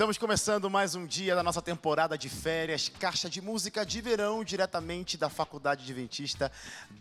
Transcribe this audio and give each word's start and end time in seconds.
Estamos 0.00 0.16
começando 0.16 0.70
mais 0.70 0.94
um 0.94 1.04
dia 1.04 1.34
da 1.34 1.42
nossa 1.42 1.60
temporada 1.60 2.16
de 2.16 2.30
férias, 2.30 2.88
caixa 2.88 3.28
de 3.28 3.42
música 3.42 3.84
de 3.84 4.00
verão, 4.00 4.42
diretamente 4.42 5.18
da 5.18 5.28
Faculdade 5.28 5.82
Adventista 5.82 6.50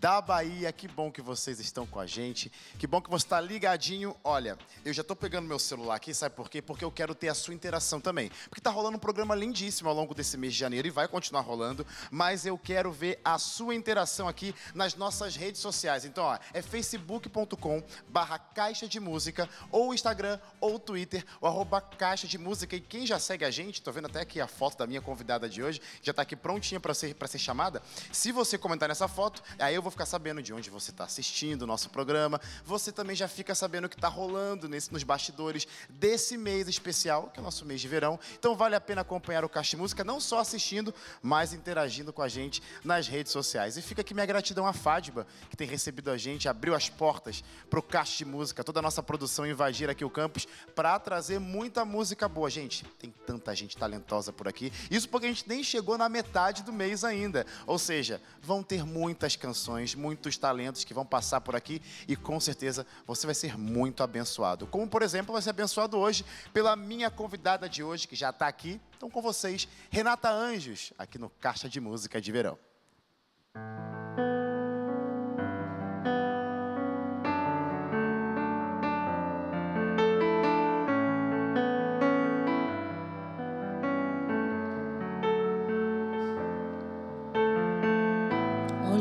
da 0.02 0.20
Bahia. 0.20 0.70
Que 0.74 0.86
bom 0.86 1.10
que 1.10 1.22
vocês 1.22 1.62
estão 1.62 1.88
com 1.88 1.98
a 1.98 2.06
gente, 2.06 2.52
que 2.78 2.86
bom 2.86 3.00
que 3.00 3.10
você 3.10 3.26
está 3.26 3.40
ligadinho. 3.40 4.18
Olha, 4.22 4.58
eu 4.84 4.92
já 4.92 5.00
estou 5.00 5.16
pegando 5.16 5.48
meu 5.48 5.58
celular 5.58 5.96
aqui, 5.96 6.14
sabe 6.14 6.36
por 6.36 6.50
quê? 6.50 6.62
Porque 6.62 6.84
eu 6.84 6.92
quero 6.92 7.16
ter 7.16 7.30
a 7.30 7.34
sua 7.34 7.54
interação 7.54 8.02
também. 8.02 8.30
Porque 8.50 8.60
está 8.60 8.70
rolando 8.70 8.98
um 8.98 9.00
programa 9.00 9.34
lindíssimo 9.34 9.88
ao 9.88 9.96
longo 9.96 10.14
desse 10.14 10.36
mês 10.36 10.52
de 10.52 10.60
janeiro 10.60 10.86
e 10.86 10.92
vai 10.92 11.08
continuar 11.08 11.40
rolando, 11.40 11.88
mas 12.12 12.46
eu 12.46 12.58
quero 12.58 12.92
ver 12.92 13.22
a 13.24 13.40
sua 13.40 13.74
interação 13.74 14.28
aqui 14.28 14.54
nas 14.76 14.96
nossas 14.96 15.38
redes 15.38 15.62
sociais. 15.62 16.04
Então, 16.04 16.26
ó, 16.26 16.38
é 16.54 16.62
facebook.com 16.62 17.82
barra 18.10 18.38
caixa 18.38 18.90
de 18.90 19.00
música, 19.00 19.48
ou 19.72 19.94
Instagram, 19.94 20.38
ou 20.60 20.78
Twitter, 20.78 21.26
ou 21.40 21.48
arroba 21.48 21.80
caixa 21.80 22.28
de 22.28 22.38
música 22.38 22.76
quem 22.90 23.06
já 23.06 23.20
segue 23.20 23.46
a 23.46 23.52
gente, 23.52 23.82
tô 23.84 23.92
vendo 23.92 24.08
até 24.08 24.22
aqui 24.22 24.42
a 24.42 24.48
foto 24.48 24.80
da 24.80 24.88
minha 24.88 25.00
convidada 25.00 25.48
de 25.48 25.62
hoje, 25.62 25.80
já 26.02 26.12
tá 26.12 26.24
aqui 26.24 26.36
prontinha 26.36 26.80
para 26.80 26.94
ser, 26.96 27.16
ser 27.28 27.38
chamada. 27.38 27.82
Se 28.12 28.32
você 28.32 28.58
comentar 28.58 28.90
nessa 28.90 29.08
foto, 29.08 29.44
aí 29.60 29.76
eu 29.76 29.82
vou 29.82 29.92
ficar 29.92 30.08
sabendo 30.08 30.42
de 30.42 30.52
onde 30.52 30.72
você 30.72 30.90
está 30.90 31.04
assistindo 31.04 31.62
o 31.62 31.68
nosso 31.68 31.90
programa. 31.92 32.42
Você 32.66 32.92
também 32.92 33.16
já 33.16 33.28
fica 33.28 33.54
sabendo 33.54 33.86
o 33.86 33.90
que 33.90 33.96
está 33.96 34.08
rolando 34.08 34.68
nesse, 34.68 34.92
nos 34.92 35.04
bastidores 35.04 35.68
desse 35.88 36.36
mês 36.36 36.68
especial, 36.68 37.30
que 37.32 37.40
é 37.40 37.42
o 37.42 37.44
nosso 37.44 37.64
mês 37.64 37.80
de 37.80 37.88
verão. 37.88 38.20
Então 38.38 38.56
vale 38.56 38.76
a 38.76 38.82
pena 38.82 39.02
acompanhar 39.02 39.46
o 39.46 39.50
Caixa 39.50 39.78
Música, 39.78 40.04
não 40.04 40.20
só 40.20 40.40
assistindo, 40.40 40.94
mas 41.22 41.54
interagindo 41.54 42.12
com 42.12 42.24
a 42.24 42.28
gente 42.28 42.62
nas 42.84 43.08
redes 43.08 43.32
sociais. 43.32 43.78
E 43.78 43.84
fica 43.84 44.02
aqui 44.02 44.16
minha 44.16 44.26
gratidão 44.26 44.66
à 44.66 44.74
Fádiba, 44.74 45.28
que 45.50 45.56
tem 45.56 45.68
recebido 45.68 46.10
a 46.10 46.18
gente, 46.18 46.50
abriu 46.50 46.74
as 46.74 46.90
portas 46.90 47.44
para 47.70 47.80
o 47.80 47.84
Caixa 47.84 48.18
de 48.18 48.26
Música, 48.26 48.64
toda 48.64 48.80
a 48.80 48.82
nossa 48.82 49.04
produção 49.04 49.46
invadir 49.46 49.90
aqui 49.92 50.04
o 50.04 50.10
campus, 50.10 50.48
para 50.74 50.98
trazer 50.98 51.40
muita 51.40 51.86
música 51.86 52.28
boa. 52.28 52.50
Gente, 52.50 52.69
Gente, 52.70 52.86
tem 53.00 53.12
tanta 53.26 53.56
gente 53.56 53.76
talentosa 53.76 54.32
por 54.32 54.48
aqui. 54.48 54.72
Isso 54.92 55.10
porque 55.10 55.26
a 55.26 55.30
gente 55.30 55.50
nem 55.50 55.64
chegou 55.64 55.98
na 55.98 56.08
metade 56.08 56.62
do 56.62 56.72
mês 56.72 57.04
ainda. 57.04 57.44
Ou 57.66 57.80
seja, 57.80 58.22
vão 58.44 58.62
ter 58.62 58.86
muitas 58.86 59.36
canções, 59.36 59.96
muitos 59.96 60.38
talentos 60.38 60.84
que 60.84 60.94
vão 60.94 61.04
passar 61.04 61.42
por 61.42 61.56
aqui 61.56 61.82
e 62.08 62.16
com 62.16 62.40
certeza 62.40 62.86
você 63.08 63.26
vai 63.26 63.34
ser 63.34 63.58
muito 63.58 64.04
abençoado. 64.04 64.68
Como, 64.68 64.88
por 64.88 65.02
exemplo, 65.02 65.34
vai 65.34 65.42
ser 65.42 65.50
abençoado 65.50 65.98
hoje 65.98 66.24
pela 66.54 66.76
minha 66.76 67.10
convidada 67.10 67.68
de 67.68 67.84
hoje, 67.84 68.08
que 68.08 68.16
já 68.16 68.30
está 68.30 68.48
aqui. 68.48 68.80
Então, 68.96 69.10
com 69.10 69.22
vocês, 69.22 69.68
Renata 69.90 70.30
Anjos, 70.30 70.94
aqui 70.96 71.18
no 71.18 71.30
Caixa 71.30 71.68
de 71.68 71.80
Música 71.80 72.22
de 72.22 72.32
Verão. 72.32 72.58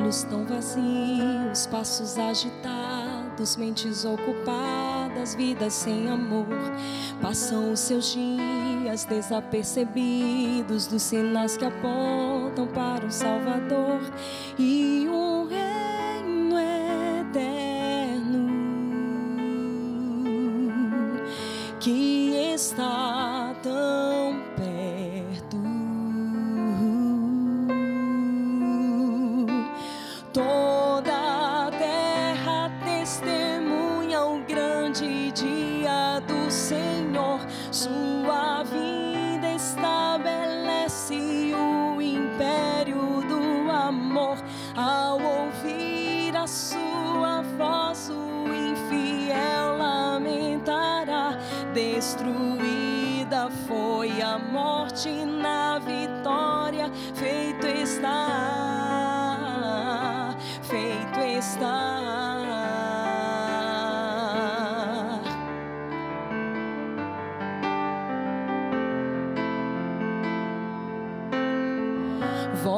Olhos 0.08 0.22
tão 0.22 0.42
vazios, 0.42 1.66
passos 1.66 2.16
agitados, 2.16 3.56
mentes 3.56 4.06
ocupadas, 4.06 5.34
vidas 5.34 5.74
sem 5.74 6.08
amor. 6.08 6.46
Passam 7.20 7.72
os 7.72 7.80
seus 7.80 8.14
dias 8.14 9.04
desapercebidos 9.04 10.86
dos 10.86 11.02
sinais 11.02 11.58
que 11.58 11.64
apontam 11.66 12.66
para 12.68 13.04
o 13.04 13.10
Salvador 13.10 14.00
e 14.58 14.97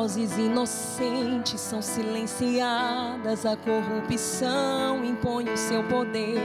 Vozes 0.01 0.33
inocentes 0.39 1.61
são 1.61 1.83
silenciadas, 1.83 3.45
a 3.45 3.55
corrupção 3.55 5.05
impõe 5.05 5.51
o 5.51 5.57
seu 5.59 5.85
poder. 5.85 6.41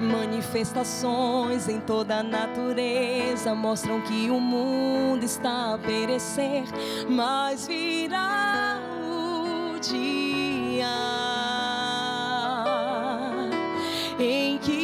Manifestações 0.00 1.68
em 1.68 1.78
toda 1.78 2.16
a 2.16 2.22
natureza 2.24 3.54
mostram 3.54 4.00
que 4.00 4.28
o 4.28 4.40
mundo 4.40 5.22
está 5.22 5.74
a 5.74 5.78
perecer, 5.78 6.64
mas 7.08 7.68
virá 7.68 8.80
o 9.00 9.78
dia 9.78 10.88
em 14.18 14.58
que 14.58 14.75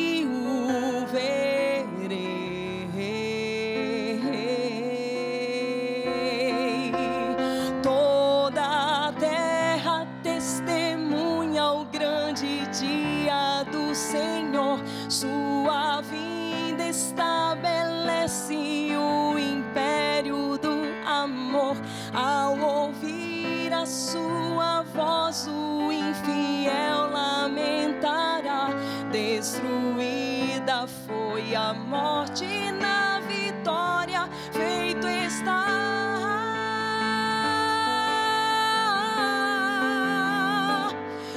a 31.55 31.75
morte 31.75 32.73
na 32.73 33.21
vitória, 33.21 34.29
feito 34.53 35.07
está. 35.07 35.69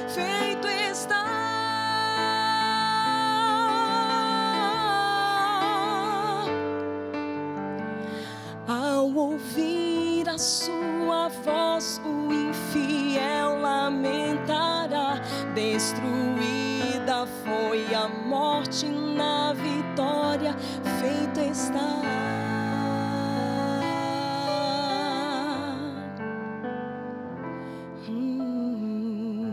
Feito 0.08 0.68
está. 0.68 1.26
Ao 8.68 9.14
ouvir 9.14 10.30
a 10.30 10.38
sua 10.38 11.30
voz, 11.44 12.02
o 12.06 12.32
infiel 12.32 13.60
lamentará. 13.60 15.22
Destruída 15.54 17.28
foi 17.44 17.94
a 17.94 18.08
morte 18.08 19.05
feito 21.06 21.40
está. 21.40 22.02
Hum. 28.10 29.52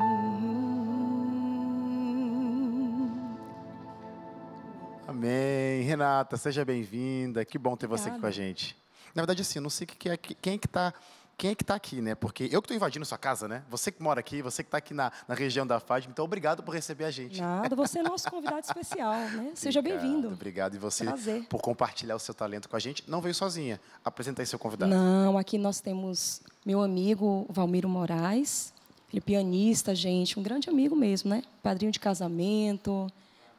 Amém. 5.06 5.82
Renata, 5.82 6.38
seja 6.38 6.64
bem-vinda. 6.64 7.44
Que 7.44 7.58
bom 7.58 7.76
ter 7.76 7.86
você 7.86 8.08
aqui 8.08 8.16
Obrigada. 8.16 8.20
com 8.20 8.26
a 8.26 8.30
gente. 8.30 8.74
Na 9.14 9.20
verdade, 9.20 9.42
assim, 9.42 9.58
eu 9.58 9.62
não 9.62 9.68
sei 9.68 9.86
que 9.86 10.08
é, 10.08 10.16
quem 10.16 10.54
é 10.54 10.58
que 10.58 10.66
está 10.66 10.94
quem 11.36 11.50
é 11.50 11.54
que 11.54 11.64
tá 11.64 11.74
aqui, 11.74 12.00
né? 12.00 12.14
Porque 12.14 12.44
eu 12.44 12.60
que 12.62 12.66
estou 12.66 12.76
invadindo 12.76 13.04
sua 13.04 13.18
casa, 13.18 13.48
né? 13.48 13.62
Você 13.68 13.90
que 13.90 14.02
mora 14.02 14.20
aqui, 14.20 14.42
você 14.42 14.62
que 14.62 14.68
está 14.68 14.78
aqui 14.78 14.94
na, 14.94 15.10
na 15.26 15.34
região 15.34 15.66
da 15.66 15.80
Fátima, 15.80 16.12
então 16.12 16.24
obrigado 16.24 16.62
por 16.62 16.72
receber 16.72 17.04
a 17.04 17.10
gente. 17.10 17.40
Nada, 17.40 17.74
você 17.74 17.98
é 17.98 18.02
nosso 18.02 18.30
convidado 18.30 18.64
especial, 18.64 19.12
né? 19.12 19.52
Seja 19.54 19.82
bem-vindo. 19.82 20.28
Obrigado. 20.28 20.74
E 20.74 20.78
você 20.78 21.04
Prazer. 21.04 21.44
por 21.48 21.60
compartilhar 21.60 22.14
o 22.14 22.18
seu 22.18 22.34
talento 22.34 22.68
com 22.68 22.76
a 22.76 22.78
gente. 22.78 23.02
Não 23.08 23.20
veio 23.20 23.34
sozinha. 23.34 23.80
Apresenta 24.04 24.42
aí 24.42 24.46
seu 24.46 24.58
convidado. 24.58 24.92
Não, 24.92 25.36
aqui 25.36 25.58
nós 25.58 25.80
temos 25.80 26.40
meu 26.64 26.80
amigo 26.80 27.46
Valmiro 27.50 27.88
Moraes, 27.88 28.72
ele 29.10 29.18
é 29.18 29.20
pianista, 29.20 29.94
gente, 29.94 30.38
um 30.38 30.42
grande 30.42 30.70
amigo 30.70 30.94
mesmo, 30.94 31.30
né? 31.30 31.42
Padrinho 31.62 31.92
de 31.92 31.98
casamento, 31.98 33.10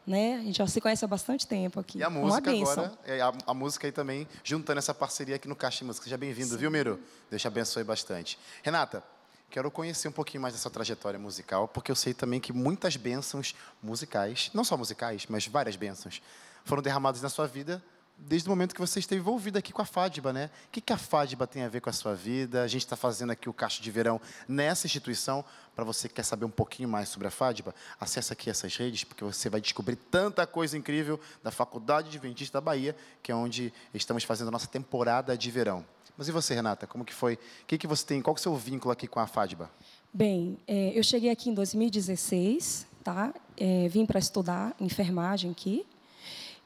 né? 0.06 0.36
A 0.36 0.42
gente 0.42 0.58
já 0.58 0.68
se 0.68 0.82
conhece 0.82 1.04
há 1.04 1.08
bastante 1.08 1.48
tempo 1.48 1.80
aqui. 1.80 2.00
E 2.00 2.04
a 2.04 2.10
música 2.10 2.52
agora, 2.52 2.94
é, 3.06 3.22
a, 3.22 3.34
a, 3.48 3.54
música 3.54 3.88
aí 3.88 3.92
também, 3.92 4.28
juntando 4.44 4.80
essa 4.80 4.94
parceria 4.94 5.36
aqui 5.36 5.48
no 5.48 5.56
Caixa 5.56 5.86
Música. 5.86 6.04
Seja 6.04 6.18
bem-vindo, 6.18 6.58
viu, 6.58 6.70
Miro? 6.70 7.00
Deus 7.30 7.42
te 7.42 7.48
abençoe 7.48 7.84
bastante. 7.84 8.38
Renata, 8.62 9.04
quero 9.50 9.70
conhecer 9.72 10.08
um 10.08 10.12
pouquinho 10.12 10.42
mais 10.42 10.54
dessa 10.54 10.70
trajetória 10.70 11.20
musical, 11.20 11.68
porque 11.68 11.92
eu 11.92 11.96
sei 11.96 12.14
também 12.14 12.40
que 12.40 12.52
muitas 12.52 12.96
bênçãos 12.96 13.56
musicais, 13.82 14.50
não 14.54 14.64
só 14.64 14.76
musicais, 14.76 15.26
mas 15.30 15.48
várias 15.48 15.76
bênçãos, 15.76 16.22
foram 16.66 16.82
derramadas 16.82 17.22
na 17.22 17.30
sua 17.30 17.48
vida 17.48 17.84
desde 18.28 18.48
o 18.48 18.52
momento 18.52 18.74
que 18.74 18.82
você 18.82 19.00
esteve 19.00 19.22
envolvida 19.22 19.60
aqui 19.60 19.72
com 19.72 19.82
a 19.82 19.86
FADBA, 19.86 20.34
né? 20.34 20.50
O 20.68 20.72
que, 20.72 20.82
que 20.82 20.94
a 20.94 20.98
FADBA 20.98 21.46
tem 21.46 21.64
a 21.64 21.70
ver 21.70 21.82
com 21.82 21.90
a 21.90 21.94
sua 21.94 22.16
vida? 22.16 22.64
A 22.64 22.68
gente 22.68 22.84
está 22.84 22.96
fazendo 22.96 23.32
aqui 23.32 23.50
o 23.50 23.54
Caixa 23.54 23.82
de 23.82 23.92
Verão 23.92 24.20
nessa 24.48 24.88
instituição. 24.88 25.44
Para 25.76 25.84
você 25.84 26.08
que 26.08 26.16
quer 26.16 26.24
saber 26.24 26.46
um 26.46 26.50
pouquinho 26.50 26.88
mais 26.88 27.10
sobre 27.10 27.28
a 27.28 27.32
FADBA, 27.32 27.74
acesse 28.00 28.32
aqui 28.32 28.50
essas 28.50 28.76
redes, 28.76 29.04
porque 29.04 29.24
você 29.24 29.50
vai 29.50 29.60
descobrir 29.60 29.96
tanta 29.96 30.46
coisa 30.46 30.78
incrível 30.78 31.20
da 31.44 31.52
Faculdade 31.52 32.10
Adventista 32.10 32.58
da 32.58 32.62
Bahia, 32.62 32.96
que 33.22 33.32
é 33.32 33.36
onde 33.36 33.74
estamos 33.94 34.24
fazendo 34.24 34.50
a 34.50 34.52
nossa 34.52 34.68
temporada 34.68 35.38
de 35.38 35.52
verão. 35.52 35.86
Mas 36.18 36.28
e 36.28 36.32
você, 36.32 36.54
Renata? 36.54 36.86
Como 36.86 37.04
que 37.04 37.14
foi? 37.14 37.34
O 37.34 37.66
que, 37.66 37.78
que 37.78 37.88
você 37.88 38.06
tem? 38.06 38.22
Qual 38.22 38.36
é 38.36 38.40
o 38.40 38.42
seu 38.42 38.56
vínculo 38.56 38.92
aqui 38.92 39.08
com 39.08 39.20
a 39.20 39.26
FADBA? 39.26 39.70
Bem, 40.14 40.60
é, 40.68 40.98
eu 40.98 41.04
cheguei 41.04 41.32
aqui 41.32 41.50
em 41.50 41.56
2016, 41.56 42.86
tá? 43.04 43.34
É, 43.58 43.88
vim 43.88 44.06
para 44.06 44.20
estudar 44.20 44.76
enfermagem 44.80 45.50
aqui. 45.50 45.86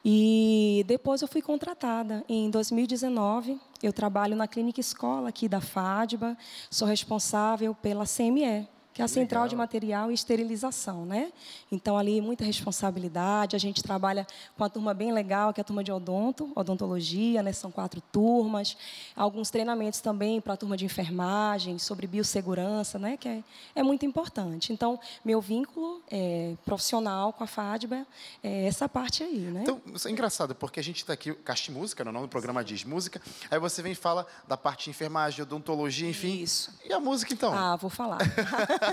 E 0.04 0.84
depois 0.86 1.22
eu 1.22 1.28
fui 1.28 1.42
contratada. 1.42 2.24
Em 2.28 2.50
2019, 2.50 3.58
eu 3.82 3.92
trabalho 3.92 4.36
na 4.36 4.46
clínica 4.46 4.80
escola 4.80 5.28
aqui 5.28 5.48
da 5.48 5.60
FADBA, 5.60 6.36
sou 6.70 6.86
responsável 6.86 7.74
pela 7.74 8.04
CME, 8.04 8.66
que 8.98 9.02
é 9.02 9.04
a 9.04 9.08
Central 9.08 9.44
Legal. 9.44 9.50
de 9.50 9.54
Material 9.54 10.10
e 10.10 10.14
Esterilização, 10.14 11.06
né? 11.06 11.32
Então, 11.70 11.96
ali, 11.96 12.20
muita 12.20 12.44
responsabilidade. 12.44 13.54
A 13.54 13.58
gente 13.58 13.80
trabalha 13.80 14.26
com 14.56 14.64
a 14.64 14.68
turma 14.68 14.92
bem 14.92 15.12
legal, 15.12 15.54
que 15.54 15.60
é 15.60 15.62
a 15.62 15.64
turma 15.64 15.84
de 15.84 15.92
odonto, 15.92 16.50
odontologia, 16.52 17.40
né? 17.40 17.52
São 17.52 17.70
quatro 17.70 18.00
turmas. 18.10 18.76
Alguns 19.14 19.50
treinamentos 19.50 20.00
também 20.00 20.40
para 20.40 20.54
a 20.54 20.56
turma 20.56 20.76
de 20.76 20.84
enfermagem, 20.84 21.78
sobre 21.78 22.08
biossegurança, 22.08 22.98
né? 22.98 23.16
Que 23.16 23.28
é, 23.28 23.44
é 23.76 23.82
muito 23.84 24.04
importante. 24.04 24.72
Então, 24.72 24.98
meu 25.24 25.40
vínculo 25.40 26.02
é, 26.10 26.56
profissional 26.64 27.32
com 27.32 27.44
a 27.44 27.46
FADBA 27.46 28.04
é 28.42 28.66
essa 28.66 28.88
parte 28.88 29.22
aí, 29.22 29.38
né? 29.38 29.60
Então, 29.62 29.80
é 30.04 30.10
engraçado, 30.10 30.56
porque 30.56 30.80
a 30.80 30.82
gente 30.82 30.96
está 30.96 31.12
aqui, 31.12 31.32
Cast 31.34 31.70
Música, 31.70 32.04
no 32.04 32.10
nome 32.10 32.26
do 32.26 32.30
programa 32.30 32.64
diz 32.64 32.82
música, 32.82 33.22
aí 33.48 33.60
você 33.60 33.80
vem 33.80 33.92
e 33.92 33.94
fala 33.94 34.26
da 34.48 34.56
parte 34.56 34.86
de 34.86 34.90
enfermagem, 34.90 35.42
odontologia, 35.42 36.10
enfim. 36.10 36.42
Isso. 36.42 36.76
E 36.84 36.92
a 36.92 36.98
música, 36.98 37.32
então? 37.32 37.54
Ah, 37.54 37.76
vou 37.76 37.90
falar. 37.90 38.18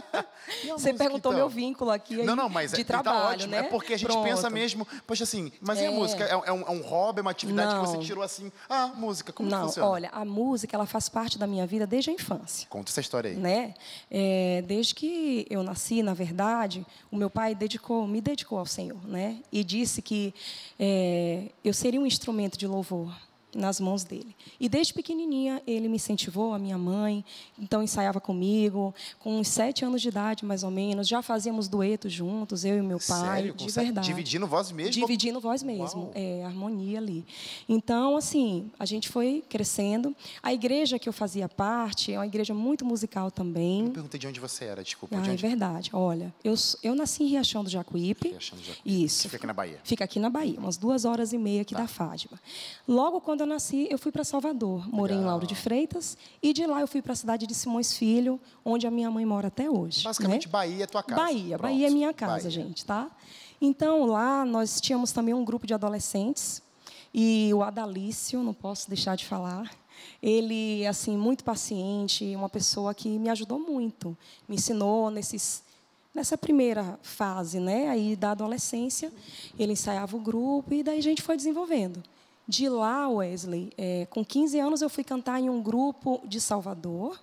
Você 0.69 0.93
perguntou 0.93 1.31
então? 1.31 1.33
meu 1.33 1.49
vínculo 1.49 1.91
aqui 1.91 2.17
não, 2.23 2.35
não, 2.35 2.49
mas 2.49 2.71
de 2.71 2.81
é, 2.81 2.83
trabalho, 2.83 3.17
tá 3.17 3.29
ótimo. 3.29 3.51
né? 3.51 3.57
É 3.59 3.63
porque 3.63 3.93
a 3.93 3.97
gente 3.97 4.07
Pronto. 4.07 4.23
pensa 4.23 4.49
mesmo, 4.49 4.87
poxa, 5.05 5.23
assim, 5.23 5.51
mas 5.61 5.79
é. 5.79 5.83
e 5.83 5.87
a 5.87 5.91
é. 5.91 5.93
música? 5.93 6.23
É, 6.23 6.31
é, 6.31 6.35
um, 6.37 6.61
é, 6.61 6.69
um, 6.69 6.81
hobby, 6.81 7.19
é 7.19 7.21
uma 7.21 7.31
atividade 7.31 7.73
não. 7.73 7.83
que 7.83 7.89
você 7.89 7.97
tirou 7.99 8.23
assim? 8.23 8.51
Ah, 8.69 8.87
música, 8.95 9.33
como 9.33 9.49
não, 9.49 9.65
funciona? 9.65 9.89
olha, 9.89 10.09
a 10.11 10.23
música, 10.23 10.75
ela 10.75 10.85
faz 10.85 11.09
parte 11.09 11.37
da 11.37 11.47
minha 11.47 11.65
vida 11.65 11.87
desde 11.87 12.09
a 12.09 12.13
infância. 12.13 12.67
Conta 12.69 12.91
essa 12.91 13.01
história 13.01 13.31
aí. 13.31 13.37
Né? 13.37 13.73
É, 14.09 14.63
desde 14.67 14.93
que 14.93 15.45
eu 15.49 15.63
nasci, 15.63 16.03
na 16.03 16.13
verdade, 16.13 16.85
o 17.11 17.17
meu 17.17 17.29
pai 17.29 17.55
dedicou, 17.55 18.07
me 18.07 18.21
dedicou 18.21 18.59
ao 18.59 18.65
Senhor, 18.65 18.99
né? 19.05 19.39
E 19.51 19.63
disse 19.63 20.01
que 20.01 20.33
é, 20.79 21.49
eu 21.63 21.73
seria 21.73 21.99
um 21.99 22.05
instrumento 22.05 22.57
de 22.57 22.67
louvor 22.67 23.13
nas 23.55 23.79
mãos 23.79 24.03
dele. 24.03 24.35
E 24.59 24.67
desde 24.67 24.93
pequenininha 24.93 25.61
ele 25.65 25.87
me 25.87 25.95
incentivou, 25.95 26.53
a 26.53 26.59
minha 26.59 26.77
mãe, 26.77 27.23
então 27.57 27.81
ensaiava 27.81 28.19
comigo, 28.19 28.93
com 29.19 29.39
uns 29.39 29.47
sete 29.47 29.85
anos 29.85 30.01
de 30.01 30.09
idade 30.09 30.45
mais 30.45 30.63
ou 30.63 30.69
menos, 30.69 31.07
já 31.07 31.21
fazíamos 31.21 31.67
duetos 31.67 32.11
juntos, 32.11 32.65
eu 32.65 32.77
e 32.77 32.81
meu 32.81 32.99
pai, 32.99 33.43
Sério? 33.43 33.53
de 33.53 33.71
verdade. 33.71 34.07
Dividindo 34.07 34.45
voz 34.45 34.71
mesmo? 34.71 34.91
Dividindo 34.91 35.39
voz 35.39 35.63
mesmo, 35.63 36.11
é, 36.13 36.43
harmonia 36.43 36.99
ali. 36.99 37.25
Então, 37.67 38.17
assim, 38.17 38.69
a 38.77 38.85
gente 38.85 39.07
foi 39.07 39.43
crescendo. 39.47 40.15
A 40.43 40.53
igreja 40.53 40.99
que 40.99 41.07
eu 41.07 41.13
fazia 41.13 41.47
parte 41.47 42.11
é 42.11 42.17
uma 42.17 42.27
igreja 42.27 42.53
muito 42.53 42.83
musical 42.83 43.31
também. 43.31 43.85
Eu 43.85 43.91
perguntei 43.91 44.19
de 44.19 44.27
onde 44.27 44.39
você 44.39 44.65
era, 44.65 44.83
desculpa. 44.83 45.17
Ah, 45.17 45.21
de 45.21 45.29
é 45.29 45.35
verdade. 45.35 45.89
Olha, 45.93 46.33
eu, 46.43 46.53
eu 46.83 46.93
nasci 46.93 47.23
em 47.23 47.27
Riachão 47.27 47.63
do 47.63 47.69
Jacuípe. 47.69 48.29
Riachão 48.29 48.57
do 48.57 48.63
Jacuípe. 48.63 49.03
Isso. 49.03 49.23
Fica 49.23 49.37
aqui 49.37 49.47
na 49.47 49.53
Bahia. 49.53 49.79
Fica 49.83 50.03
aqui 50.03 50.19
na 50.19 50.29
Bahia, 50.29 50.59
umas 50.59 50.77
duas 50.77 51.05
horas 51.05 51.31
e 51.31 51.37
meia 51.37 51.61
aqui 51.61 51.73
tá. 51.73 51.81
da 51.81 51.87
Fátima. 51.87 52.39
Logo 52.87 53.21
quando 53.21 53.44
eu 53.45 53.47
nasci, 53.47 53.87
eu 53.89 53.97
fui 53.97 54.11
para 54.11 54.23
Salvador. 54.23 54.87
Morei 54.91 55.15
Legal. 55.15 55.23
em 55.23 55.31
Lauro 55.31 55.47
de 55.47 55.55
Freitas. 55.55 56.17
E 56.41 56.51
de 56.51 56.65
lá 56.65 56.81
eu 56.81 56.87
fui 56.87 57.01
para 57.01 57.13
a 57.13 57.15
cidade 57.15 57.47
de 57.47 57.53
Simões 57.53 57.95
Filho, 57.95 58.39
onde 58.63 58.85
a 58.85 58.91
minha 58.91 59.09
mãe 59.09 59.25
mora 59.25 59.47
até 59.47 59.69
hoje. 59.69 60.03
Basicamente, 60.03 60.47
né? 60.47 60.51
Bahia 60.51 60.83
é 60.83 60.87
tua 60.87 61.03
casa. 61.03 61.21
Bahia. 61.21 61.57
Pronto. 61.57 61.71
Bahia 61.71 61.87
é 61.87 61.89
minha 61.89 62.13
casa, 62.13 62.33
Bahia. 62.33 62.49
gente, 62.49 62.83
tá? 62.83 63.09
Então, 63.61 64.05
lá 64.05 64.43
nós 64.43 64.81
tínhamos 64.81 65.11
também 65.11 65.33
um 65.33 65.45
grupo 65.45 65.65
de 65.65 65.73
adolescentes. 65.73 66.61
E 67.13 67.53
o 67.53 67.63
Adalício, 67.63 68.43
não 68.43 68.53
posso 68.53 68.89
deixar 68.89 69.15
de 69.15 69.25
falar, 69.25 69.71
ele, 70.21 70.85
assim, 70.85 71.15
muito 71.15 71.45
paciente, 71.45 72.35
uma 72.35 72.49
pessoa 72.49 72.93
que 72.93 73.07
me 73.17 73.29
ajudou 73.29 73.57
muito. 73.57 74.17
Me 74.49 74.55
ensinou 74.55 75.09
nesses 75.09 75.63
nessa 76.13 76.37
primeira 76.37 76.97
fase, 77.03 77.59
né, 77.59 77.89
aí 77.89 78.15
da 78.15 78.31
adolescência, 78.31 79.11
ele 79.59 79.73
ensaiava 79.73 80.15
o 80.15 80.19
grupo 80.19 80.73
e 80.73 80.81
daí 80.81 80.97
a 80.97 81.01
gente 81.01 81.21
foi 81.21 81.35
desenvolvendo. 81.35 82.01
De 82.47 82.69
lá, 82.69 83.09
Wesley, 83.09 83.71
é, 83.77 84.05
com 84.09 84.23
15 84.23 84.59
anos 84.59 84.81
eu 84.81 84.89
fui 84.89 85.03
cantar 85.03 85.39
em 85.39 85.49
um 85.49 85.61
grupo 85.61 86.21
de 86.25 86.39
Salvador. 86.39 87.19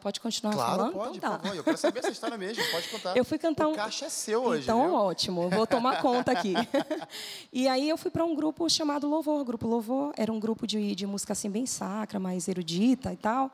Pode 0.00 0.20
continuar 0.20 0.54
claro, 0.54 0.76
falando? 0.76 0.92
Pode, 0.92 1.16
então, 1.16 1.30
tá. 1.32 1.38
por 1.38 1.42
favor. 1.42 1.56
Eu 1.56 1.64
quero 1.64 1.76
saber 1.76 1.98
essa 1.98 2.10
história 2.10 2.38
mesmo, 2.38 2.62
pode 2.70 2.88
contar. 2.88 3.16
Eu 3.16 3.24
fui 3.24 3.36
cantar 3.36 3.66
o 3.66 3.72
um... 3.72 3.74
caixa 3.74 4.06
é 4.06 4.08
seu 4.08 4.44
hoje, 4.44 4.62
Então, 4.62 4.80
viu? 4.84 4.94
ótimo, 4.94 5.50
vou 5.50 5.66
tomar 5.66 6.00
conta 6.00 6.30
aqui. 6.30 6.54
e 7.52 7.66
aí 7.66 7.88
eu 7.88 7.98
fui 7.98 8.10
para 8.10 8.24
um 8.24 8.34
grupo 8.34 8.68
chamado 8.70 9.08
Louvor. 9.08 9.40
O 9.40 9.44
grupo 9.44 9.66
Louvor 9.66 10.12
era 10.16 10.32
um 10.32 10.38
grupo 10.38 10.68
de, 10.68 10.94
de 10.94 11.04
música 11.04 11.32
assim 11.32 11.50
bem 11.50 11.66
sacra, 11.66 12.20
mais 12.20 12.46
erudita 12.46 13.12
e 13.12 13.16
tal. 13.16 13.50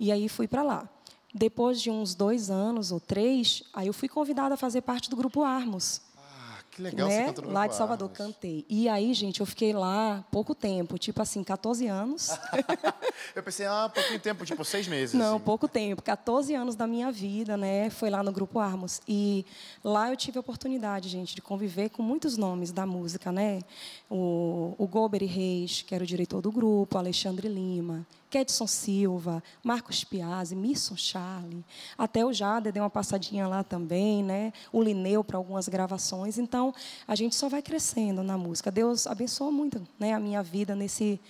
E 0.00 0.10
aí 0.10 0.28
fui 0.28 0.48
para 0.48 0.62
lá. 0.62 0.88
Depois 1.32 1.80
de 1.80 1.90
uns 1.90 2.14
dois 2.14 2.50
anos 2.50 2.90
ou 2.90 2.98
três, 2.98 3.62
aí 3.72 3.86
eu 3.86 3.92
fui 3.92 4.08
convidada 4.08 4.54
a 4.54 4.56
fazer 4.56 4.80
parte 4.80 5.08
do 5.08 5.14
grupo 5.14 5.44
Armos. 5.44 6.00
Que 6.78 6.82
legal, 6.82 7.08
né? 7.08 7.16
você 7.16 7.24
cantou 7.24 7.44
no 7.46 7.50
Lá 7.50 7.66
de 7.66 7.74
Salvador, 7.74 8.08
cantei. 8.10 8.64
E 8.68 8.88
aí, 8.88 9.12
gente, 9.12 9.40
eu 9.40 9.46
fiquei 9.46 9.72
lá 9.72 10.24
pouco 10.30 10.54
tempo, 10.54 10.96
tipo 10.96 11.20
assim, 11.20 11.42
14 11.42 11.88
anos. 11.88 12.30
eu 13.34 13.42
pensei, 13.42 13.66
ah, 13.66 13.90
pouquinho 13.92 14.20
tempo, 14.20 14.44
tipo 14.44 14.64
seis 14.64 14.86
meses. 14.86 15.12
Não, 15.12 15.34
assim. 15.34 15.44
pouco 15.44 15.66
tempo, 15.66 16.00
14 16.00 16.54
anos 16.54 16.76
da 16.76 16.86
minha 16.86 17.10
vida, 17.10 17.56
né? 17.56 17.90
Foi 17.90 18.08
lá 18.10 18.22
no 18.22 18.30
Grupo 18.30 18.60
Armos. 18.60 19.00
E 19.08 19.44
lá 19.82 20.08
eu 20.08 20.16
tive 20.16 20.38
a 20.38 20.40
oportunidade, 20.40 21.08
gente, 21.08 21.34
de 21.34 21.42
conviver 21.42 21.88
com 21.88 22.00
muitos 22.00 22.36
nomes 22.36 22.70
da 22.70 22.86
música, 22.86 23.32
né? 23.32 23.58
O, 24.08 24.76
o 24.78 24.86
Gober 24.86 25.24
Reis, 25.24 25.82
que 25.82 25.96
era 25.96 26.04
o 26.04 26.06
diretor 26.06 26.40
do 26.40 26.52
grupo, 26.52 26.96
Alexandre 26.96 27.48
Lima, 27.48 28.06
Kedson 28.30 28.66
Silva, 28.66 29.42
Marcos 29.62 30.04
Piazzi, 30.04 30.54
Misson 30.54 30.96
Charlie, 30.96 31.64
até 31.96 32.24
o 32.24 32.32
Jader 32.32 32.72
deu 32.72 32.82
uma 32.82 32.90
passadinha 32.90 33.46
lá 33.48 33.64
também, 33.64 34.22
né? 34.22 34.52
O 34.72 34.82
Lineu 34.82 35.24
para 35.24 35.36
algumas 35.36 35.68
gravações. 35.68 36.38
Então, 36.38 36.74
a 37.06 37.14
gente 37.14 37.34
só 37.34 37.48
vai 37.48 37.62
crescendo 37.62 38.22
na 38.22 38.36
música. 38.36 38.70
Deus 38.70 39.06
abençoou 39.06 39.50
muito, 39.50 39.86
né, 39.98 40.12
a 40.12 40.20
minha 40.20 40.42
vida 40.42 40.74
nesse 40.74 41.20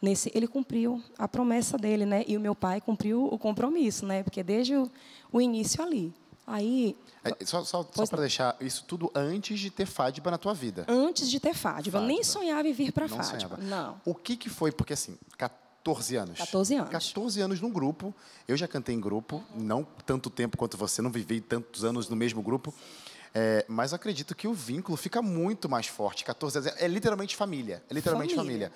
nesse 0.00 0.30
ele 0.32 0.46
cumpriu 0.46 1.02
a 1.18 1.26
promessa 1.26 1.76
dele, 1.76 2.06
né? 2.06 2.24
E 2.26 2.36
o 2.36 2.40
meu 2.40 2.54
pai 2.54 2.80
cumpriu 2.80 3.26
o 3.26 3.36
compromisso, 3.36 4.06
né? 4.06 4.22
Porque 4.22 4.42
desde 4.42 4.76
o, 4.76 4.90
o 5.32 5.40
início 5.40 5.82
ali. 5.82 6.14
Aí 6.46 6.96
é, 7.22 7.44
só, 7.44 7.62
só, 7.62 7.86
só 7.92 8.06
para 8.06 8.20
deixar 8.20 8.56
isso 8.60 8.84
tudo 8.86 9.10
antes 9.14 9.60
de 9.60 9.70
ter 9.70 9.86
Fádiba 9.86 10.30
na 10.30 10.38
tua 10.38 10.54
vida. 10.54 10.86
Antes 10.88 11.28
de 11.28 11.38
ter 11.38 11.52
Fádiba, 11.52 12.00
nem 12.00 12.22
sonhava 12.24 12.66
em 12.66 12.72
vir 12.72 12.92
para 12.92 13.08
Fádiba. 13.08 13.38
Sonhava. 13.38 13.56
Não. 13.58 14.00
O 14.04 14.14
que 14.14 14.36
que 14.36 14.48
foi? 14.48 14.72
Porque 14.72 14.92
assim, 14.92 15.18
14 15.88 16.16
anos. 16.16 16.38
14 16.38 16.74
anos. 16.74 16.90
14 16.90 17.40
anos 17.40 17.60
num 17.60 17.70
grupo. 17.70 18.14
Eu 18.46 18.56
já 18.56 18.68
cantei 18.68 18.94
em 18.94 19.00
grupo, 19.00 19.42
não 19.54 19.84
tanto 20.04 20.28
tempo 20.28 20.56
quanto 20.56 20.76
você, 20.76 21.00
não 21.00 21.10
vivi 21.10 21.40
tantos 21.40 21.84
anos 21.84 22.08
no 22.08 22.16
mesmo 22.16 22.42
grupo. 22.42 22.74
É, 23.34 23.64
mas 23.68 23.92
acredito 23.92 24.34
que 24.34 24.48
o 24.48 24.54
vínculo 24.54 24.96
fica 24.96 25.22
muito 25.22 25.68
mais 25.68 25.86
forte. 25.86 26.24
14 26.24 26.58
anos 26.58 26.72
é, 26.72 26.84
é 26.84 26.88
literalmente 26.88 27.36
família. 27.36 27.82
É 27.88 27.94
literalmente 27.94 28.34
família. 28.34 28.68
família. 28.68 28.72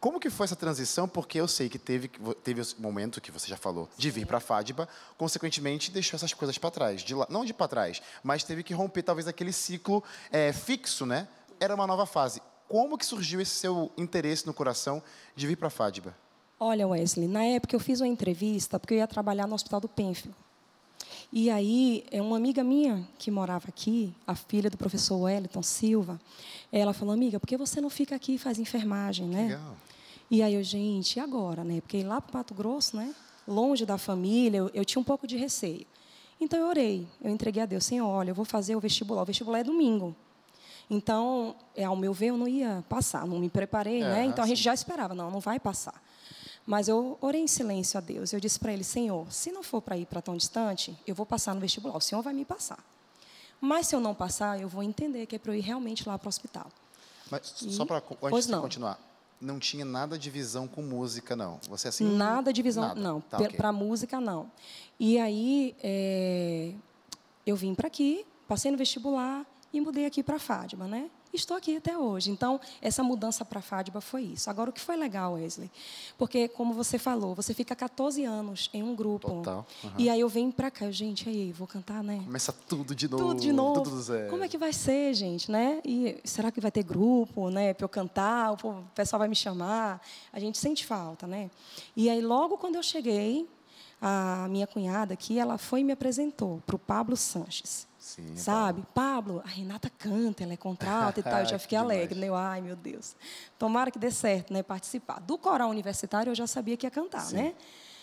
Como 0.00 0.18
que 0.18 0.30
foi 0.30 0.44
essa 0.44 0.56
transição? 0.56 1.06
Porque 1.06 1.38
eu 1.38 1.46
sei 1.46 1.68
que 1.68 1.78
teve, 1.78 2.08
teve 2.42 2.62
esse 2.62 2.80
momento 2.80 3.20
que 3.20 3.30
você 3.30 3.46
já 3.46 3.56
falou 3.56 3.88
de 3.98 4.10
vir 4.10 4.26
para 4.26 4.38
a 4.38 4.40
Fádiba, 4.40 4.88
consequentemente 5.18 5.90
deixou 5.90 6.16
essas 6.16 6.32
coisas 6.32 6.56
para 6.56 6.70
trás. 6.70 7.02
De 7.02 7.14
lá, 7.14 7.26
não 7.28 7.44
de 7.44 7.52
para 7.52 7.68
trás, 7.68 8.00
mas 8.22 8.42
teve 8.42 8.62
que 8.62 8.72
romper 8.72 9.02
talvez 9.02 9.28
aquele 9.28 9.52
ciclo 9.52 10.02
é, 10.32 10.54
fixo, 10.54 11.04
né? 11.04 11.28
Era 11.58 11.74
uma 11.74 11.86
nova 11.86 12.06
fase. 12.06 12.40
Como 12.66 12.96
que 12.96 13.04
surgiu 13.04 13.42
esse 13.42 13.52
seu 13.52 13.92
interesse 13.98 14.46
no 14.46 14.54
coração 14.54 15.02
de 15.36 15.46
vir 15.46 15.56
para 15.56 15.66
a 15.66 15.70
Fádiba? 15.70 16.16
Olha, 16.62 16.86
Wesley, 16.86 17.26
na 17.26 17.42
época 17.42 17.74
eu 17.74 17.80
fiz 17.80 18.02
uma 18.02 18.06
entrevista 18.06 18.78
porque 18.78 18.92
eu 18.92 18.98
ia 18.98 19.06
trabalhar 19.06 19.46
no 19.46 19.54
Hospital 19.54 19.80
do 19.80 19.88
Penfield. 19.88 20.36
E 21.32 21.48
aí, 21.48 22.04
é 22.10 22.20
uma 22.20 22.36
amiga 22.36 22.62
minha 22.62 23.08
que 23.18 23.30
morava 23.30 23.68
aqui, 23.68 24.12
a 24.26 24.34
filha 24.34 24.68
do 24.68 24.76
professor 24.76 25.16
Wellington 25.16 25.62
Silva, 25.62 26.20
ela 26.70 26.92
falou: 26.92 27.14
"Amiga, 27.14 27.40
por 27.40 27.46
que 27.46 27.56
você 27.56 27.80
não 27.80 27.88
fica 27.88 28.14
aqui 28.14 28.34
e 28.34 28.38
faz 28.38 28.58
enfermagem, 28.58 29.26
né?" 29.26 29.42
Legal. 29.44 29.76
E 30.30 30.42
aí 30.42 30.54
eu, 30.54 30.62
gente, 30.62 31.16
e 31.16 31.20
agora, 31.20 31.64
né? 31.64 31.80
Porque 31.80 32.02
lá 32.02 32.20
para 32.20 32.32
Pato 32.32 32.52
Grosso, 32.52 32.94
né? 32.94 33.14
Longe 33.48 33.86
da 33.86 33.96
família, 33.96 34.58
eu, 34.58 34.70
eu, 34.74 34.84
tinha 34.84 35.00
um 35.00 35.04
pouco 35.04 35.26
de 35.26 35.36
receio. 35.36 35.86
Então 36.38 36.58
eu 36.58 36.68
orei, 36.68 37.08
eu 37.22 37.30
entreguei 37.30 37.62
a 37.62 37.66
Deus, 37.66 37.84
Senhor, 37.84 38.06
olha, 38.06 38.30
eu 38.30 38.34
vou 38.34 38.44
fazer 38.44 38.76
o 38.76 38.80
vestibular. 38.80 39.22
O 39.22 39.24
vestibular 39.24 39.60
é 39.60 39.64
domingo. 39.64 40.14
Então, 40.90 41.54
é, 41.74 41.84
ao 41.84 41.96
meu 41.96 42.12
ver, 42.12 42.26
eu 42.26 42.36
não 42.36 42.46
ia 42.46 42.84
passar, 42.88 43.26
não 43.26 43.38
me 43.38 43.48
preparei, 43.48 44.02
É, 44.02 44.08
né? 44.08 44.24
Então 44.24 44.44
a 44.44 44.46
gente 44.46 44.62
já 44.62 44.74
esperava, 44.74 45.14
não, 45.14 45.30
não 45.30 45.40
vai 45.40 45.58
passar. 45.58 46.00
Mas 46.70 46.86
eu 46.86 47.18
orei 47.20 47.40
em 47.40 47.48
silêncio 47.48 47.98
a 47.98 48.00
Deus. 48.00 48.32
Eu 48.32 48.38
disse 48.38 48.56
para 48.56 48.72
ele, 48.72 48.84
Senhor, 48.84 49.26
se 49.32 49.50
não 49.50 49.60
for 49.60 49.82
para 49.82 49.96
ir 49.98 50.06
para 50.06 50.22
tão 50.22 50.36
distante, 50.36 50.96
eu 51.04 51.16
vou 51.16 51.26
passar 51.26 51.52
no 51.52 51.60
vestibular. 51.60 51.96
O 51.96 52.00
Senhor 52.00 52.22
vai 52.22 52.32
me 52.32 52.44
passar. 52.44 52.78
Mas 53.60 53.88
se 53.88 53.96
eu 53.96 53.98
não 53.98 54.14
passar, 54.14 54.60
eu 54.60 54.68
vou 54.68 54.80
entender 54.80 55.26
que 55.26 55.34
é 55.34 55.38
para 55.40 55.50
eu 55.50 55.56
ir 55.56 55.62
realmente 55.62 56.08
lá 56.08 56.16
para 56.16 56.26
o 56.26 56.28
hospital. 56.28 56.68
Mas 57.28 57.60
E- 57.62 57.72
só 57.72 57.84
para 57.84 58.00
antes 58.22 58.46
de 58.46 58.56
continuar, 58.56 59.00
não 59.40 59.58
tinha 59.58 59.84
nada 59.84 60.16
de 60.16 60.30
visão 60.30 60.68
com 60.68 60.80
música, 60.80 61.34
não. 61.34 61.58
Você 61.68 61.88
assim. 61.88 62.04
Nada 62.04 62.52
de 62.52 62.62
visão, 62.62 62.84
nada. 62.84 63.00
não. 63.00 63.20
Tá. 63.20 63.38
Para 63.56 63.72
música, 63.72 64.20
não. 64.20 64.48
E 64.96 65.18
aí, 65.18 65.74
é, 65.82 66.72
eu 67.44 67.56
vim 67.56 67.74
para 67.74 67.88
aqui, 67.88 68.24
passei 68.46 68.70
no 68.70 68.78
vestibular 68.78 69.44
e 69.72 69.80
mudei 69.80 70.06
aqui 70.06 70.22
para 70.22 70.38
Fátima, 70.38 70.86
né? 70.86 71.10
Estou 71.32 71.56
aqui 71.56 71.76
até 71.76 71.96
hoje. 71.96 72.30
Então, 72.30 72.60
essa 72.82 73.02
mudança 73.02 73.44
para 73.44 73.60
Fátima 73.60 74.00
foi 74.00 74.22
isso. 74.22 74.50
Agora, 74.50 74.70
o 74.70 74.72
que 74.72 74.80
foi 74.80 74.96
legal, 74.96 75.34
Wesley? 75.34 75.70
Porque, 76.18 76.48
como 76.48 76.74
você 76.74 76.98
falou, 76.98 77.34
você 77.34 77.54
fica 77.54 77.74
14 77.76 78.24
anos 78.24 78.68
em 78.72 78.82
um 78.82 78.94
grupo. 78.94 79.28
Total, 79.28 79.66
aham. 79.84 79.94
E 79.98 80.10
aí 80.10 80.20
eu 80.20 80.28
venho 80.28 80.52
para 80.52 80.70
cá, 80.70 80.90
gente, 80.90 81.28
aí, 81.28 81.52
vou 81.52 81.66
cantar, 81.66 82.02
né? 82.02 82.20
Começa 82.24 82.52
tudo 82.52 82.94
de 82.94 83.08
novo. 83.08 83.24
tudo 83.24 83.40
de 83.40 83.52
novo. 83.52 83.82
Tudo 83.82 83.96
do 83.96 84.02
zero. 84.02 84.30
Como 84.30 84.42
é 84.44 84.48
que 84.48 84.58
vai 84.58 84.72
ser, 84.72 85.14
gente, 85.14 85.50
né? 85.50 85.80
E 85.84 86.18
será 86.24 86.50
que 86.50 86.60
vai 86.60 86.70
ter 86.70 86.82
grupo, 86.82 87.50
né, 87.50 87.72
para 87.74 87.84
eu 87.84 87.88
cantar? 87.88 88.52
O 88.52 88.84
pessoal 88.94 89.18
vai 89.18 89.28
me 89.28 89.36
chamar? 89.36 90.00
A 90.32 90.40
gente 90.40 90.58
sente 90.58 90.84
falta, 90.84 91.26
né? 91.26 91.50
E 91.96 92.10
aí 92.10 92.20
logo 92.20 92.58
quando 92.58 92.74
eu 92.74 92.82
cheguei, 92.82 93.48
a 94.00 94.46
minha 94.48 94.66
cunhada 94.66 95.14
aqui, 95.14 95.38
ela 95.38 95.58
foi 95.58 95.80
e 95.80 95.84
me 95.84 95.92
apresentou 95.92 96.62
para 96.66 96.76
o 96.76 96.78
Pablo 96.78 97.16
Sanches. 97.16 97.86
Sim, 98.16 98.36
Sabe? 98.36 98.82
Pablo, 98.94 99.42
a 99.44 99.48
Renata 99.48 99.90
canta, 99.98 100.42
ela 100.42 100.52
é 100.52 100.56
contrata 100.56 101.20
e 101.20 101.22
tal. 101.22 101.40
Eu 101.40 101.46
já 101.46 101.56
Que 101.56 101.62
fiquei 101.62 101.78
alegre, 101.78 102.18
né? 102.18 102.28
Eu, 102.28 102.34
ai, 102.34 102.60
meu 102.60 102.74
Deus. 102.76 103.14
Tomara 103.58 103.90
que 103.90 103.98
dê 103.98 104.10
certo, 104.10 104.52
né? 104.52 104.62
Participar. 104.62 105.20
Do 105.20 105.38
coral 105.38 105.70
universitário 105.70 106.30
eu 106.30 106.34
já 106.34 106.46
sabia 106.46 106.76
que 106.76 106.86
ia 106.86 106.90
cantar, 106.90 107.20
Sim. 107.22 107.36
né? 107.36 107.54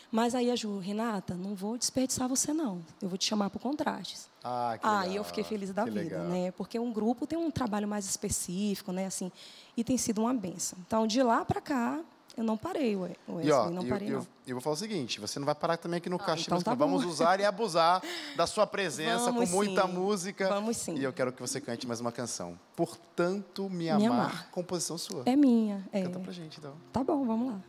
Mas 0.09 0.33
aí 0.33 0.49
a 0.49 0.55
Ju, 0.55 0.79
Renata, 0.79 1.33
não 1.35 1.53
vou 1.53 1.77
desperdiçar 1.77 2.29
você, 2.29 2.53
não. 2.53 2.81
Eu 3.01 3.09
vou 3.09 3.17
te 3.17 3.25
chamar 3.25 3.49
para 3.49 3.57
o 3.57 3.59
contrastes. 3.59 4.29
Ah, 4.41 4.77
que 4.79 4.87
legal. 4.87 5.11
e 5.11 5.15
eu 5.17 5.23
fiquei 5.25 5.43
feliz 5.43 5.73
da 5.73 5.83
Que 5.83 5.89
vida, 5.91 6.01
legal. 6.01 6.23
né? 6.29 6.51
Porque 6.51 6.79
um 6.79 6.93
grupo 6.93 7.27
tem 7.27 7.37
um 7.37 7.51
trabalho 7.51 7.85
mais 7.87 8.05
específico, 8.05 8.93
né? 8.93 9.05
Assim, 9.07 9.29
e 9.75 9.83
tem 9.83 9.97
sido 9.97 10.21
uma 10.21 10.33
benção. 10.33 10.79
Então, 10.87 11.05
de 11.05 11.21
lá 11.21 11.43
para 11.43 11.59
cá, 11.59 11.99
eu 12.37 12.43
não 12.43 12.55
parei, 12.55 12.95
We- 12.95 13.15
Wesley, 13.27 13.47
E 13.47 13.51
ó, 13.51 13.69
não 13.69 13.81
eu, 13.83 13.89
parei, 13.89 14.07
eu, 14.09 14.19
não. 14.19 14.27
eu 14.47 14.55
vou 14.55 14.61
falar 14.61 14.75
o 14.75 14.77
seguinte: 14.77 15.19
você 15.19 15.39
não 15.39 15.45
vai 15.45 15.55
parar 15.55 15.75
também 15.77 15.97
aqui 15.97 16.09
no 16.09 16.19
Caixa 16.19 16.43
então 16.45 16.61
tá. 16.61 16.73
Vamos 16.75 17.03
usar 17.03 17.39
e 17.39 17.43
abusar 17.45 18.01
da 18.35 18.45
sua 18.45 18.67
presença 18.67 19.25
Vamos 19.31 19.49
com 19.49 19.55
muita 19.55 19.87
sim. 19.87 19.93
música. 19.93 20.47
Vamos 20.47 20.77
sim. 20.77 20.95
E 20.95 21.03
eu 21.03 21.11
quero 21.11 21.33
que 21.33 21.41
você 21.41 21.59
cante 21.59 21.87
mais 21.87 21.99
uma 21.99 22.11
canção. 22.11 22.57
Portanto, 22.75 23.67
me 23.69 23.89
amar. 23.89 23.99
Me 23.99 24.05
amar. 24.07 24.49
Composição 24.51 24.97
sua. 24.97 25.23
É 25.25 25.35
minha. 25.35 25.83
É. 25.91 26.03
Canta 26.03 26.19
pra 26.19 26.31
gente, 26.31 26.59
então. 26.59 26.73
Tá 26.93 27.03
bom, 27.03 27.25
vamos 27.25 27.53
lá. 27.53 27.59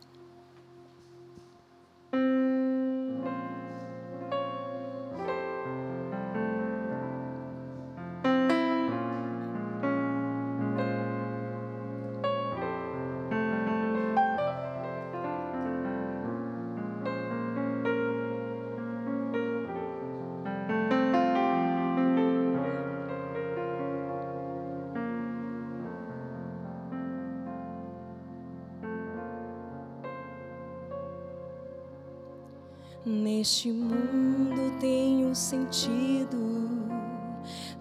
Neste 33.49 33.73
mundo 33.73 34.79
tenho 34.79 35.35
sentido 35.35 36.37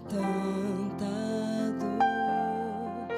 tanta 0.07 1.05
dor 1.77 3.09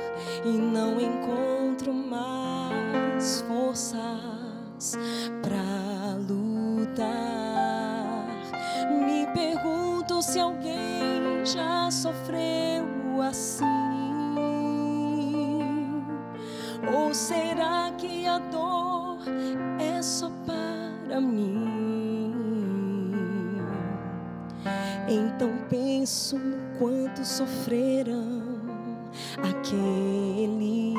e 0.44 0.58
não 0.58 1.00
encontro 1.00 1.94
mais 1.94 3.42
forças 3.42 4.98
para 5.44 6.18
lutar. 6.28 7.06
Me 8.90 9.28
pergunto 9.32 10.20
se 10.24 10.40
alguém 10.40 11.46
já 11.46 11.92
sofreu 11.92 13.22
assim. 13.22 13.64
Ou 16.98 17.14
será 17.14 17.92
que 17.96 18.26
a 18.26 18.40
dor 18.40 19.20
é 19.78 20.02
só 20.02 20.32
para 20.48 21.22
mim? 21.22 21.49
Então 25.12 25.50
penso 25.68 26.38
no 26.38 26.78
quanto 26.78 27.26
sofreram 27.26 28.44
aqueles 29.38 30.94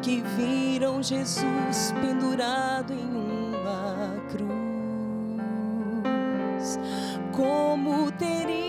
que 0.00 0.22
viram 0.38 1.02
Jesus 1.02 1.92
pendurado 2.00 2.94
em 2.94 3.04
uma 3.04 4.16
cruz. 4.30 4.46
Como 7.32 8.10
teriam 8.12 8.65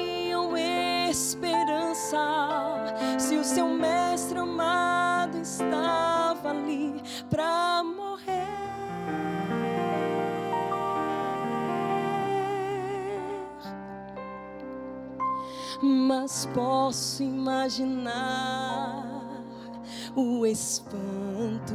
Mas 16.08 16.48
posso 16.54 17.22
imaginar 17.22 19.06
o 20.16 20.46
espanto 20.46 21.74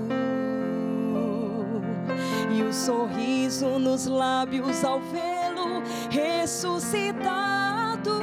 e 2.51 2.63
o 2.63 2.73
sorriso 2.73 3.79
nos 3.79 4.07
lábios 4.07 4.83
ao 4.85 5.01
vê-lo 5.01 5.83
ressuscitado. 6.11 8.23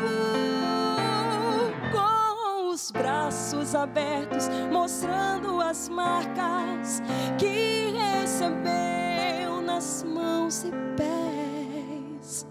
Com 1.92 2.72
os 2.72 2.90
braços 2.90 3.76
abertos, 3.76 4.50
mostrando 4.72 5.62
as 5.62 5.88
marcas 5.90 7.04
que 7.38 7.92
recebeu 7.92 9.62
nas 9.62 10.02
mãos 10.02 10.64
e 10.64 10.72
pés. 10.98 12.48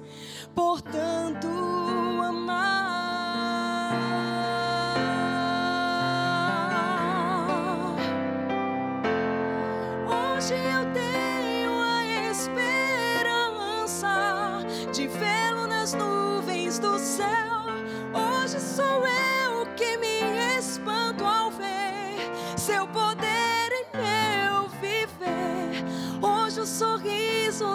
Portanto, 0.54 1.47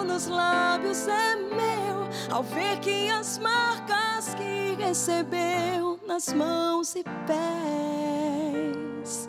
nos 0.04 0.26
lábios 0.26 1.08
é 1.08 1.36
meu 1.36 2.08
ao 2.30 2.42
ver 2.42 2.78
que 2.80 3.10
as 3.10 3.38
marcas 3.38 4.34
que 4.34 4.74
recebeu 4.78 5.98
nas 6.06 6.32
mãos 6.32 6.94
e 6.94 7.04
pés 7.26 9.26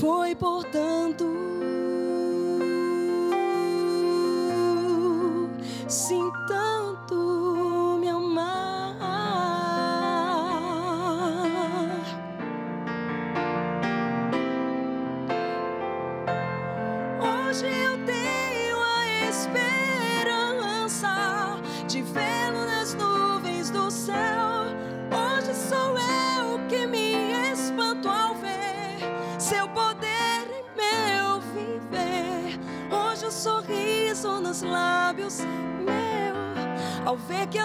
foi 0.00 0.34
portanto 0.34 1.24
sim 5.88 6.17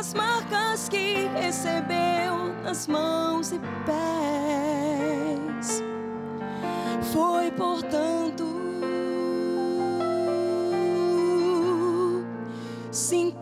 as 0.04 0.14
marcas 0.14 0.90
que 0.90 1.30
recebeu 1.34 2.54
nas 2.62 2.88
mãos 2.88 3.54
e 3.54 3.60
pés. 3.86 5.82
Foi 7.14 7.50
portanto 7.52 8.44
sim 12.92 13.34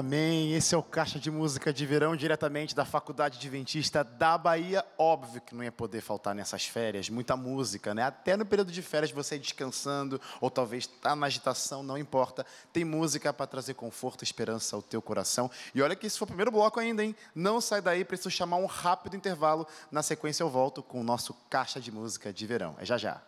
Amém. 0.00 0.54
Esse 0.54 0.74
é 0.74 0.78
o 0.78 0.82
Caixa 0.82 1.18
de 1.18 1.30
Música 1.30 1.70
de 1.74 1.84
Verão, 1.84 2.16
diretamente 2.16 2.74
da 2.74 2.86
Faculdade 2.86 3.36
Adventista 3.36 4.02
da 4.02 4.38
Bahia. 4.38 4.82
Óbvio 4.96 5.42
que 5.42 5.54
não 5.54 5.62
ia 5.62 5.70
poder 5.70 6.00
faltar 6.00 6.34
nessas 6.34 6.64
férias, 6.64 7.10
muita 7.10 7.36
música, 7.36 7.94
né? 7.94 8.04
Até 8.04 8.34
no 8.34 8.46
período 8.46 8.72
de 8.72 8.80
férias, 8.80 9.10
você 9.10 9.38
descansando, 9.38 10.18
ou 10.40 10.50
talvez 10.50 10.84
está 10.84 11.14
na 11.14 11.26
agitação, 11.26 11.82
não 11.82 11.98
importa. 11.98 12.46
Tem 12.72 12.82
música 12.82 13.30
para 13.30 13.46
trazer 13.46 13.74
conforto 13.74 14.24
esperança 14.24 14.74
ao 14.74 14.80
teu 14.80 15.02
coração. 15.02 15.50
E 15.74 15.82
olha 15.82 15.94
que 15.94 16.06
isso 16.06 16.16
foi 16.16 16.24
o 16.24 16.28
primeiro 16.28 16.50
bloco 16.50 16.80
ainda, 16.80 17.04
hein? 17.04 17.14
Não 17.34 17.60
sai 17.60 17.82
daí, 17.82 18.02
preciso 18.02 18.30
chamar 18.30 18.56
um 18.56 18.64
rápido 18.64 19.16
intervalo. 19.16 19.66
Na 19.92 20.02
sequência, 20.02 20.42
eu 20.42 20.48
volto 20.48 20.82
com 20.82 20.98
o 20.98 21.04
nosso 21.04 21.34
Caixa 21.50 21.78
de 21.78 21.92
Música 21.92 22.32
de 22.32 22.46
Verão. 22.46 22.74
É 22.78 22.86
já 22.86 22.96
já. 22.96 23.20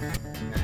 Sempre 0.00 0.57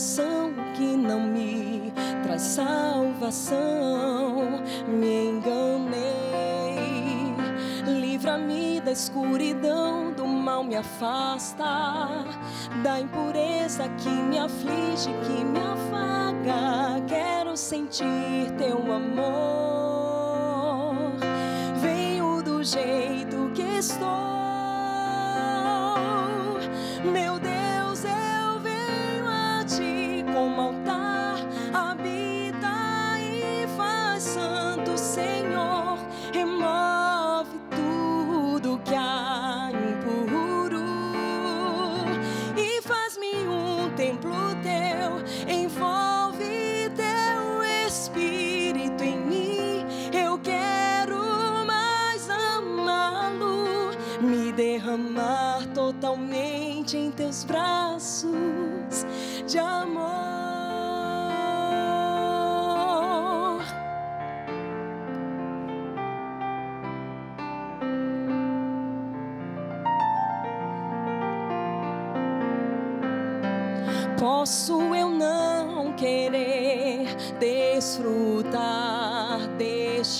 coração 0.00 0.54
que 0.74 0.96
não 0.96 1.20
me 1.20 1.92
traz 2.22 2.40
salvação, 2.40 3.60
me 4.88 5.26
enganei. 5.26 6.00
Livra-me 8.00 8.80
da 8.80 8.92
escuridão, 8.92 10.10
do 10.12 10.24
mal 10.26 10.64
me 10.64 10.74
afasta, 10.74 12.24
da 12.82 12.98
impureza 12.98 13.90
que 13.98 14.08
me 14.08 14.38
aflige, 14.38 15.12
que 15.26 15.44
me 15.44 15.58
afaga. 15.58 17.02
Quero 17.06 17.54
sentir 17.54 18.50
teu 18.56 18.78
amor. 18.90 19.34
Venho 21.76 22.42
do 22.42 22.64
jeito 22.64 23.50
que 23.54 23.76
estou. 23.78 24.08
Meu 27.04 27.38
Deus, 27.38 27.59
templo 43.96 44.34
teu. 44.62 45.52
Envolve 45.52 46.90
teu 46.96 47.62
espírito 47.86 49.02
em 49.02 49.18
mim. 49.18 49.86
Eu 50.12 50.38
quero 50.38 51.16
mais 51.66 52.28
amá-lo, 52.28 53.90
me 54.20 54.52
derramar 54.52 55.66
totalmente 55.74 56.96
em 56.96 57.10
teus 57.10 57.44
braços 57.44 59.06
de 59.46 59.58
amor. 59.58 60.49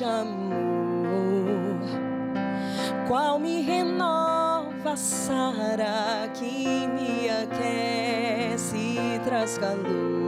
Amor, 0.05 1.81
qual 3.09 3.39
me 3.39 3.63
renova, 3.63 4.97
Sara, 4.97 6.29
que 6.35 6.87
me 6.87 7.29
aquece 7.29 8.77
e 8.77 9.21
traz 9.25 9.59
calor, 9.59 10.20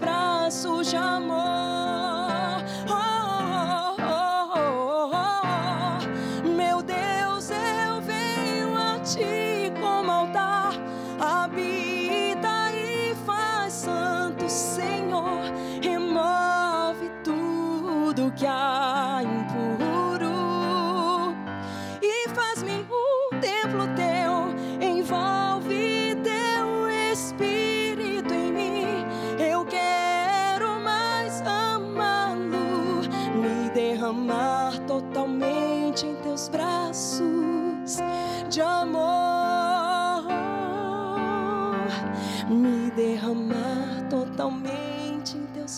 braços 0.00 0.90
de 0.90 0.96
amor. 0.96 2.64
Oh, 2.88 3.19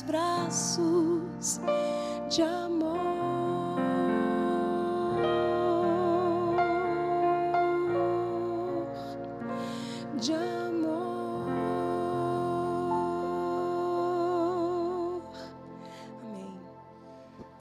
braços 0.07 1.61
de 2.31 2.43
amor. 2.43 2.92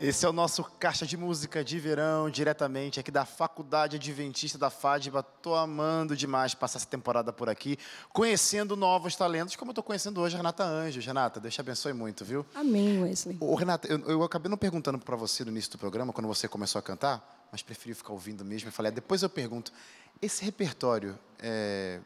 Esse 0.02 0.26
é 0.26 0.30
o 0.30 0.34
nosso 0.34 0.64
caixa 0.80 1.06
de 1.06 1.16
música 1.16 1.64
de 1.64 1.78
verão, 1.78 2.28
diretamente 2.28 3.00
aqui 3.00 3.12
da 3.12 3.24
Faculdade 3.24 3.98
Adventista 3.98 4.58
da 4.58 4.72
FADBA. 4.72 5.22
Tô 5.22 5.54
amando 5.54 6.18
demais 6.18 6.56
passar 6.56 6.80
essa 6.80 6.88
temporada 6.88 7.32
por 7.32 7.48
aqui, 7.48 7.78
conhecendo 8.12 8.76
novos 8.76 9.16
talentos, 9.16 9.56
como 9.56 9.70
eu 9.70 9.76
tô 9.76 9.84
conhecendo 9.84 10.20
hoje 10.20 10.34
a 10.34 10.38
Renata 10.38 10.64
Anjos. 10.64 11.06
Renata, 11.06 11.40
Deus 11.40 11.54
te 11.54 11.62
abençoe 11.62 11.94
muito, 11.94 12.26
viu? 12.26 12.44
Amém, 12.56 13.04
Wesley. 13.04 13.38
Ô, 13.40 13.54
Renata, 13.54 13.88
eu, 13.88 14.00
eu 14.10 14.24
acabei 14.24 14.50
não 14.50 14.58
perguntando 14.58 14.98
para 14.98 15.16
você 15.16 15.46
no 15.46 15.52
início 15.52 15.70
do 15.70 15.78
programa, 15.78 16.12
quando 16.12 16.26
você 16.26 16.48
começou 16.48 16.80
a 16.80 16.82
cantar, 16.82 17.48
mas 17.52 17.62
preferi 17.62 17.94
ficar 17.94 18.12
ouvindo 18.12 18.44
mesmo. 18.44 18.70
Eu 18.70 18.74
falei, 18.74 18.92
ah, 18.92 18.96
depois 18.96 19.22
eu 19.22 19.30
pergunto, 19.30 19.72
esse 20.20 20.44
repertório, 20.44 21.16
é, 21.38 22.00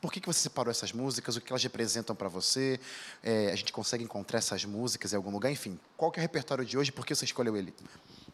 por 0.00 0.12
que, 0.12 0.20
que 0.20 0.26
você 0.26 0.40
separou 0.40 0.70
essas 0.70 0.92
músicas? 0.92 1.36
O 1.36 1.40
que 1.40 1.52
elas 1.52 1.62
representam 1.62 2.14
para 2.14 2.28
você? 2.28 2.78
É, 3.22 3.50
a 3.50 3.56
gente 3.56 3.72
consegue 3.72 4.04
encontrar 4.04 4.38
essas 4.38 4.64
músicas 4.64 5.12
em 5.12 5.16
algum 5.16 5.30
lugar? 5.30 5.50
Enfim, 5.50 5.78
qual 5.96 6.10
que 6.10 6.18
é 6.18 6.20
o 6.20 6.22
repertório 6.22 6.64
de 6.64 6.78
hoje? 6.78 6.92
Por 6.92 7.04
que 7.04 7.14
você 7.14 7.24
escolheu 7.24 7.56
ele? 7.56 7.74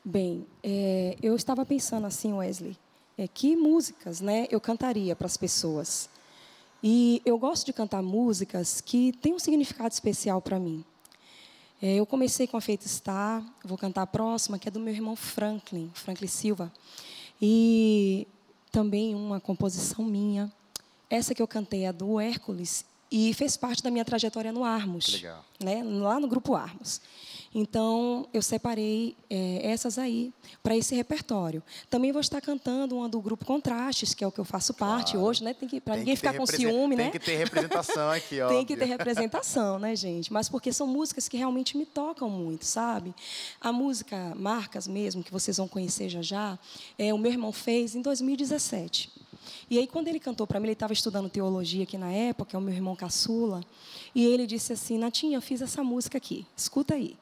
Bem, 0.05 0.47
é, 0.63 1.17
eu 1.23 1.35
estava 1.35 1.65
pensando 1.65 2.07
assim, 2.07 2.33
Wesley, 2.35 2.77
é, 3.17 3.27
que 3.27 3.57
músicas 3.57 4.21
né, 4.21 4.47
eu 4.51 4.61
cantaria 4.61 5.17
para 5.17 5.27
as 5.27 5.37
pessoas. 5.37 6.09
E 6.83 7.23
eu 7.25 7.39
gosto 7.39 7.65
de 7.65 7.73
cantar 7.73 8.03
músicas 8.03 8.83
que 8.83 9.13
têm 9.13 9.33
um 9.33 9.39
significado 9.39 9.93
especial 9.93 10.43
para 10.43 10.59
mim. 10.59 10.85
É, 11.81 11.95
eu 11.95 12.05
comecei 12.05 12.47
com 12.47 12.57
a 12.57 12.61
Feita 12.61 12.87
Star, 12.87 13.43
vou 13.65 13.79
cantar 13.79 14.03
a 14.03 14.07
próxima, 14.07 14.59
que 14.59 14.69
é 14.69 14.71
do 14.71 14.81
meu 14.81 14.93
irmão 14.93 15.17
Franklin, 15.17 15.91
Franklin 15.95 16.29
Silva. 16.29 16.73
E 17.41 18.27
também 18.71 19.15
uma 19.15 19.41
composição 19.41 20.05
minha. 20.05 20.53
Essa 21.15 21.35
que 21.35 21.41
eu 21.41 21.47
cantei 21.47 21.85
é 21.85 21.93
do 21.93 22.19
Hércules 22.19 22.85
e 23.11 23.33
fez 23.35 23.57
parte 23.57 23.83
da 23.83 23.91
minha 23.91 24.05
trajetória 24.05 24.51
no 24.51 24.65
Armos. 24.65 25.13
legal. 25.13 25.45
Né, 25.63 25.83
lá 25.85 26.19
no 26.19 26.27
grupo 26.27 26.55
Armos. 26.55 27.01
Então, 27.55 28.27
eu 28.35 28.43
separei 28.43 29.17
é, 29.31 29.61
essas 29.71 29.97
aí 29.97 30.33
para 30.61 30.77
esse 30.77 30.93
repertório. 30.97 31.63
Também 31.89 32.11
vou 32.11 32.21
estar 32.21 32.41
cantando 32.41 32.97
uma 32.97 33.09
do 33.09 33.21
grupo 33.21 33.45
Contrastes, 33.45 34.13
que 34.13 34.25
é 34.25 34.27
o 34.27 34.33
que 34.33 34.41
eu 34.41 34.45
faço 34.45 34.75
parte 34.75 35.13
Claro. 35.13 35.25
hoje, 35.29 35.45
né? 35.45 35.55
Tem 35.55 35.69
que 35.69 35.81
para 35.81 35.93
Tem 35.95 36.01
ninguém 36.01 36.15
que 36.15 36.21
ficar 36.21 36.35
com 36.37 36.45
ciúme, 36.45 36.97
Tem 36.97 37.07
né? 37.07 37.13
que 37.13 37.21
ter 37.21 37.37
representação 37.37 38.11
aqui, 38.11 38.41
ó. 38.41 38.49
Tem 38.49 38.65
que 38.67 38.77
ter 38.77 38.87
representação, 38.87 39.79
né, 39.79 39.95
gente? 39.95 40.33
Mas 40.33 40.49
porque 40.49 40.73
são 40.73 40.89
músicas 40.89 41.29
que 41.29 41.37
realmente 41.37 41.77
me 41.77 41.87
tocam 41.87 42.29
muito, 42.29 42.65
sabe? 42.67 43.15
A 43.61 43.71
música 43.71 44.33
Marcas 44.35 44.89
mesmo, 44.89 45.23
que 45.23 45.31
vocês 45.31 45.57
vão 45.57 45.69
conhecer 45.69 46.09
já 46.09 46.23
já, 46.23 46.59
é, 46.99 47.15
o 47.15 47.19
meu 47.19 47.31
irmão 47.31 47.53
fez 47.53 47.95
em 47.95 48.03
2017. 48.03 49.13
E 49.71 49.79
aí, 49.79 49.87
quando 49.87 50.09
ele 50.09 50.21
cantou 50.21 50.47
para 50.47 50.61
mim, 50.61 50.67
ele 50.67 50.73
estava 50.73 50.93
estudando 50.93 51.29
teologia 51.29 51.85
aqui 51.85 51.99
na 51.99 52.11
época, 52.11 52.57
é 52.57 52.59
o 52.59 52.63
meu 52.63 52.75
irmão 52.75 52.95
caçula, 52.95 53.63
e 54.15 54.25
ele 54.25 54.47
disse 54.47 54.73
assim, 54.73 54.99
Natinha, 54.99 55.41
fiz 55.41 55.63
essa 55.63 55.83
música 55.83 56.19
aqui, 56.19 56.47
escuta 56.57 56.95
aí. 56.95 57.17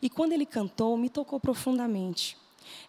E 0.00 0.08
quando 0.08 0.32
ele 0.32 0.46
cantou, 0.46 0.96
me 0.96 1.08
tocou 1.08 1.38
profundamente. 1.38 2.36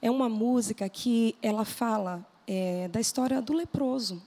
É 0.01 0.09
uma 0.09 0.27
música 0.27 0.87
que 0.89 1.35
ela 1.41 1.65
fala 1.65 2.25
é, 2.47 2.87
da 2.87 2.99
história 2.99 3.41
do 3.41 3.53
leproso, 3.53 4.21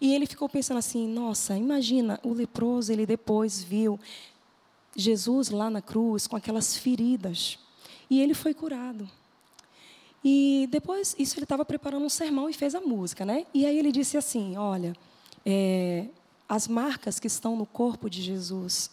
e 0.00 0.14
ele 0.14 0.26
ficou 0.26 0.48
pensando 0.48 0.78
assim: 0.78 1.08
nossa, 1.08 1.56
imagina, 1.56 2.20
o 2.22 2.32
leproso, 2.32 2.92
ele 2.92 3.06
depois 3.06 3.62
viu 3.62 3.98
Jesus 4.94 5.50
lá 5.50 5.68
na 5.68 5.82
cruz 5.82 6.26
com 6.26 6.36
aquelas 6.36 6.76
feridas. 6.76 7.58
E 8.08 8.20
ele 8.20 8.34
foi 8.34 8.54
curado. 8.54 9.08
E 10.28 10.66
depois, 10.72 11.14
isso 11.16 11.38
ele 11.38 11.44
estava 11.44 11.64
preparando 11.64 12.04
um 12.04 12.08
sermão 12.08 12.50
e 12.50 12.52
fez 12.52 12.74
a 12.74 12.80
música, 12.80 13.24
né? 13.24 13.46
E 13.54 13.64
aí 13.64 13.78
ele 13.78 13.92
disse 13.92 14.16
assim: 14.16 14.56
olha, 14.56 14.92
é, 15.44 16.08
as 16.48 16.66
marcas 16.66 17.20
que 17.20 17.28
estão 17.28 17.54
no 17.54 17.64
corpo 17.64 18.10
de 18.10 18.20
Jesus 18.20 18.90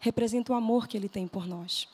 representam 0.00 0.56
o 0.56 0.58
amor 0.58 0.88
que 0.88 0.96
ele 0.96 1.08
tem 1.08 1.28
por 1.28 1.46
nós. 1.46 1.86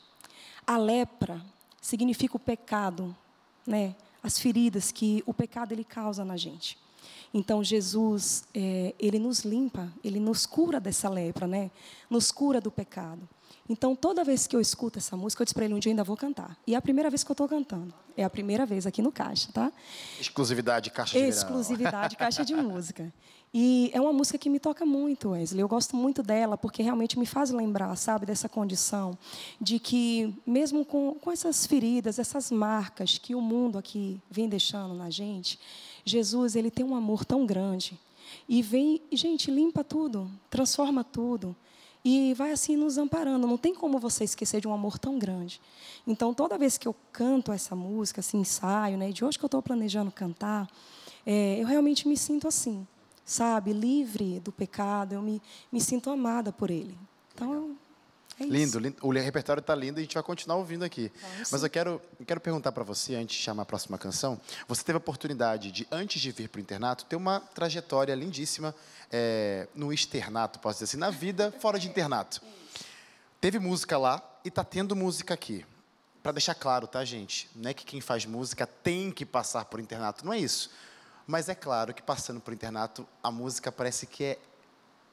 A 0.65 0.75
lepra 0.75 1.39
significa 1.79 2.35
o 2.35 2.39
pecado, 2.39 3.15
né? 3.63 3.95
As 4.23 4.39
feridas 4.39 4.91
que 4.91 5.21
o 5.27 5.35
pecado 5.35 5.71
ele 5.71 5.83
causa 5.83 6.25
na 6.25 6.35
gente. 6.35 6.75
Então 7.33 7.63
Jesus, 7.63 8.43
é, 8.53 8.93
ele 8.99 9.17
nos 9.17 9.39
limpa, 9.39 9.91
ele 10.03 10.19
nos 10.19 10.45
cura 10.45 10.79
dessa 10.79 11.09
lepra, 11.09 11.47
né? 11.47 11.71
Nos 12.09 12.31
cura 12.31 12.61
do 12.61 12.69
pecado. 12.69 13.27
Então 13.67 13.95
toda 13.95 14.23
vez 14.23 14.45
que 14.45 14.55
eu 14.55 14.61
escuto 14.61 14.99
essa 14.99 15.17
música, 15.17 15.41
eu 15.41 15.45
disse 15.45 15.55
para 15.55 15.65
ele 15.65 15.73
um 15.73 15.79
dia 15.79 15.89
eu 15.89 15.93
ainda 15.93 16.03
vou 16.03 16.15
cantar. 16.15 16.57
E 16.67 16.75
é 16.75 16.77
a 16.77 16.81
primeira 16.81 17.09
vez 17.09 17.23
que 17.23 17.31
eu 17.31 17.33
estou 17.33 17.47
cantando. 17.47 17.93
É 18.15 18.23
a 18.23 18.29
primeira 18.29 18.65
vez 18.65 18.85
aqui 18.85 19.01
no 19.01 19.11
Caixa, 19.11 19.51
tá? 19.51 19.71
Exclusividade, 20.19 20.91
caixa 20.91 21.17
de. 21.17 21.25
Exclusividade, 21.25 22.15
caixa 22.15 22.45
de 22.45 22.53
música. 22.55 23.11
E 23.55 23.91
é 23.93 24.01
uma 24.01 24.11
música 24.11 24.35
que 24.37 24.49
me 24.49 24.59
toca 24.59 24.83
muito, 24.83 25.29
Wesley. 25.29 25.61
Eu 25.61 25.67
gosto 25.67 25.95
muito 25.95 26.23
dela 26.23 26.57
porque 26.57 26.81
realmente 26.81 27.19
me 27.19 27.25
faz 27.25 27.51
lembrar, 27.51 27.95
sabe, 27.95 28.25
dessa 28.25 28.49
condição 28.49 29.15
de 29.61 29.77
que, 29.77 30.35
mesmo 30.45 30.83
com, 30.83 31.13
com 31.21 31.31
essas 31.31 31.67
feridas, 31.67 32.17
essas 32.17 32.49
marcas 32.49 33.19
que 33.19 33.35
o 33.35 33.41
mundo 33.41 33.77
aqui 33.77 34.19
vem 34.27 34.49
deixando 34.49 34.95
na 34.95 35.11
gente, 35.11 35.59
Jesus, 36.05 36.55
ele 36.55 36.69
tem 36.69 36.85
um 36.85 36.95
amor 36.95 37.25
tão 37.25 37.45
grande. 37.45 37.99
E 38.47 38.61
vem, 38.61 39.01
gente, 39.11 39.49
limpa 39.49 39.83
tudo, 39.83 40.29
transforma 40.49 41.03
tudo. 41.03 41.55
E 42.05 42.33
vai 42.33 42.51
assim 42.51 42.75
nos 42.75 42.97
amparando. 42.97 43.47
Não 43.47 43.57
tem 43.57 43.73
como 43.73 43.97
você 43.97 44.25
esquecer 44.25 44.59
de 44.59 44.67
um 44.67 44.73
amor 44.73 44.99
tão 44.99 45.17
grande. 45.17 45.61
Então, 46.05 46.33
toda 46.33 46.57
vez 46.57 46.77
que 46.77 46.87
eu 46.87 46.95
canto 47.11 47.51
essa 47.51 47.75
música, 47.75 48.19
esse 48.19 48.35
ensaio, 48.35 48.97
né, 48.97 49.11
de 49.11 49.23
hoje 49.23 49.39
que 49.39 49.45
eu 49.45 49.47
estou 49.47 49.61
planejando 49.61 50.11
cantar, 50.11 50.69
é, 51.25 51.61
eu 51.61 51.65
realmente 51.65 52.07
me 52.07 52.17
sinto 52.17 52.47
assim, 52.47 52.85
sabe? 53.23 53.71
Livre 53.71 54.41
do 54.41 54.51
pecado, 54.51 55.13
eu 55.13 55.21
me, 55.21 55.41
me 55.71 55.79
sinto 55.79 56.09
amada 56.09 56.51
por 56.51 56.69
Ele. 56.69 56.97
Então, 57.33 57.77
é. 58.39 58.45
Lindo, 58.45 58.79
lindo. 58.79 58.97
O 59.01 59.11
repertório 59.11 59.61
está 59.61 59.75
lindo 59.75 59.99
e 59.99 60.01
a 60.01 60.03
gente 60.03 60.13
vai 60.13 60.23
continuar 60.23 60.57
ouvindo 60.57 60.83
aqui. 60.83 61.11
Vamos 61.21 61.51
Mas 61.51 61.63
eu 61.63 61.69
quero, 61.69 62.01
eu 62.19 62.25
quero 62.25 62.39
perguntar 62.39 62.71
para 62.71 62.83
você, 62.83 63.15
antes 63.15 63.37
de 63.37 63.43
chamar 63.43 63.63
a 63.63 63.65
próxima 63.65 63.97
canção, 63.97 64.39
você 64.67 64.83
teve 64.83 64.95
a 64.95 64.97
oportunidade 64.97 65.71
de, 65.71 65.87
antes 65.91 66.21
de 66.21 66.31
vir 66.31 66.49
para 66.49 66.59
o 66.59 66.61
internato, 66.61 67.05
ter 67.05 67.15
uma 67.15 67.39
trajetória 67.39 68.13
lindíssima 68.15 68.73
é, 69.11 69.67
no 69.75 69.93
externato, 69.93 70.59
posso 70.59 70.75
dizer 70.79 70.85
assim, 70.85 70.97
na 70.97 71.09
vida 71.09 71.53
fora 71.59 71.77
de 71.77 71.87
internato. 71.87 72.41
Teve 73.39 73.59
música 73.59 73.97
lá 73.97 74.21
e 74.43 74.47
está 74.47 74.63
tendo 74.63 74.95
música 74.95 75.33
aqui. 75.33 75.65
Para 76.23 76.31
deixar 76.31 76.55
claro, 76.55 76.87
tá, 76.87 77.03
gente? 77.03 77.49
Não 77.53 77.69
é 77.69 77.73
que 77.73 77.85
quem 77.85 77.99
faz 77.99 78.25
música 78.25 78.65
tem 78.65 79.11
que 79.11 79.25
passar 79.25 79.65
por 79.65 79.79
internato, 79.79 80.25
não 80.25 80.31
é 80.31 80.39
isso. 80.39 80.71
Mas 81.27 81.49
é 81.49 81.55
claro 81.55 81.93
que 81.93 82.01
passando 82.01 82.39
por 82.39 82.53
internato, 82.53 83.07
a 83.21 83.29
música 83.29 83.71
parece 83.71 84.07
que 84.07 84.23
é 84.23 84.39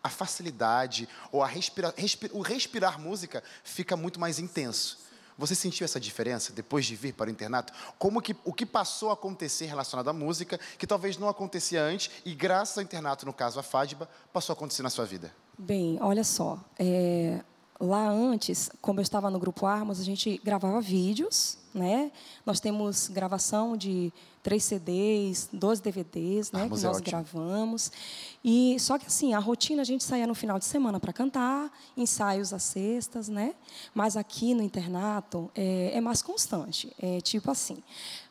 a 0.02 0.08
facilidade 0.08 1.08
ou 1.30 1.42
a 1.42 1.46
respira, 1.46 1.92
respi- 1.96 2.30
o 2.32 2.40
respirar 2.40 2.98
música 3.00 3.42
fica 3.62 3.96
muito 3.96 4.18
mais 4.20 4.38
intenso. 4.38 4.98
Você 5.38 5.54
sentiu 5.54 5.84
essa 5.86 5.98
diferença 5.98 6.52
depois 6.52 6.84
de 6.84 6.94
vir 6.94 7.14
para 7.14 7.28
o 7.28 7.30
internato? 7.30 7.72
Como 7.98 8.20
que 8.20 8.36
o 8.44 8.52
que 8.52 8.66
passou 8.66 9.08
a 9.10 9.14
acontecer 9.14 9.64
relacionado 9.66 10.08
à 10.08 10.12
música 10.12 10.60
que 10.78 10.86
talvez 10.86 11.16
não 11.16 11.28
acontecia 11.30 11.82
antes 11.82 12.10
e 12.26 12.34
graças 12.34 12.76
ao 12.76 12.84
internato, 12.84 13.24
no 13.24 13.32
caso 13.32 13.58
a 13.58 13.62
FADBA, 13.62 14.06
passou 14.32 14.52
a 14.52 14.56
acontecer 14.56 14.82
na 14.82 14.90
sua 14.90 15.06
vida? 15.06 15.32
Bem, 15.58 15.98
olha 16.02 16.24
só. 16.24 16.58
é, 16.78 17.42
lá 17.80 18.08
antes, 18.10 18.70
como 18.82 19.00
eu 19.00 19.02
estava 19.02 19.30
no 19.30 19.38
Grupo 19.38 19.64
Armos, 19.64 19.98
a 19.98 20.04
gente 20.04 20.38
gravava 20.44 20.80
vídeos, 20.80 21.56
né? 21.72 22.12
Nós 22.44 22.60
temos 22.60 23.08
gravação 23.08 23.76
de 23.76 24.12
três 24.42 24.64
CDs, 24.64 25.48
12 25.52 25.82
DVDs, 25.82 26.52
né? 26.52 26.62
Armos 26.62 26.80
que 26.80 26.84
é 26.84 26.88
nós 26.88 26.98
ótimo. 26.98 27.10
gravamos. 27.10 27.90
E 28.44 28.76
só 28.78 28.98
que 28.98 29.06
assim, 29.06 29.32
a 29.32 29.38
rotina 29.38 29.80
a 29.80 29.84
gente 29.84 30.04
saía 30.04 30.26
no 30.26 30.34
final 30.34 30.58
de 30.58 30.66
semana 30.66 31.00
para 31.00 31.12
cantar, 31.12 31.72
ensaios 31.96 32.52
às 32.52 32.64
sextas, 32.64 33.28
né? 33.28 33.54
Mas 33.94 34.16
aqui 34.16 34.52
no 34.52 34.62
internato 34.62 35.50
é, 35.54 35.92
é 35.94 36.00
mais 36.00 36.20
constante. 36.20 36.92
É 37.00 37.20
tipo 37.20 37.50
assim, 37.50 37.82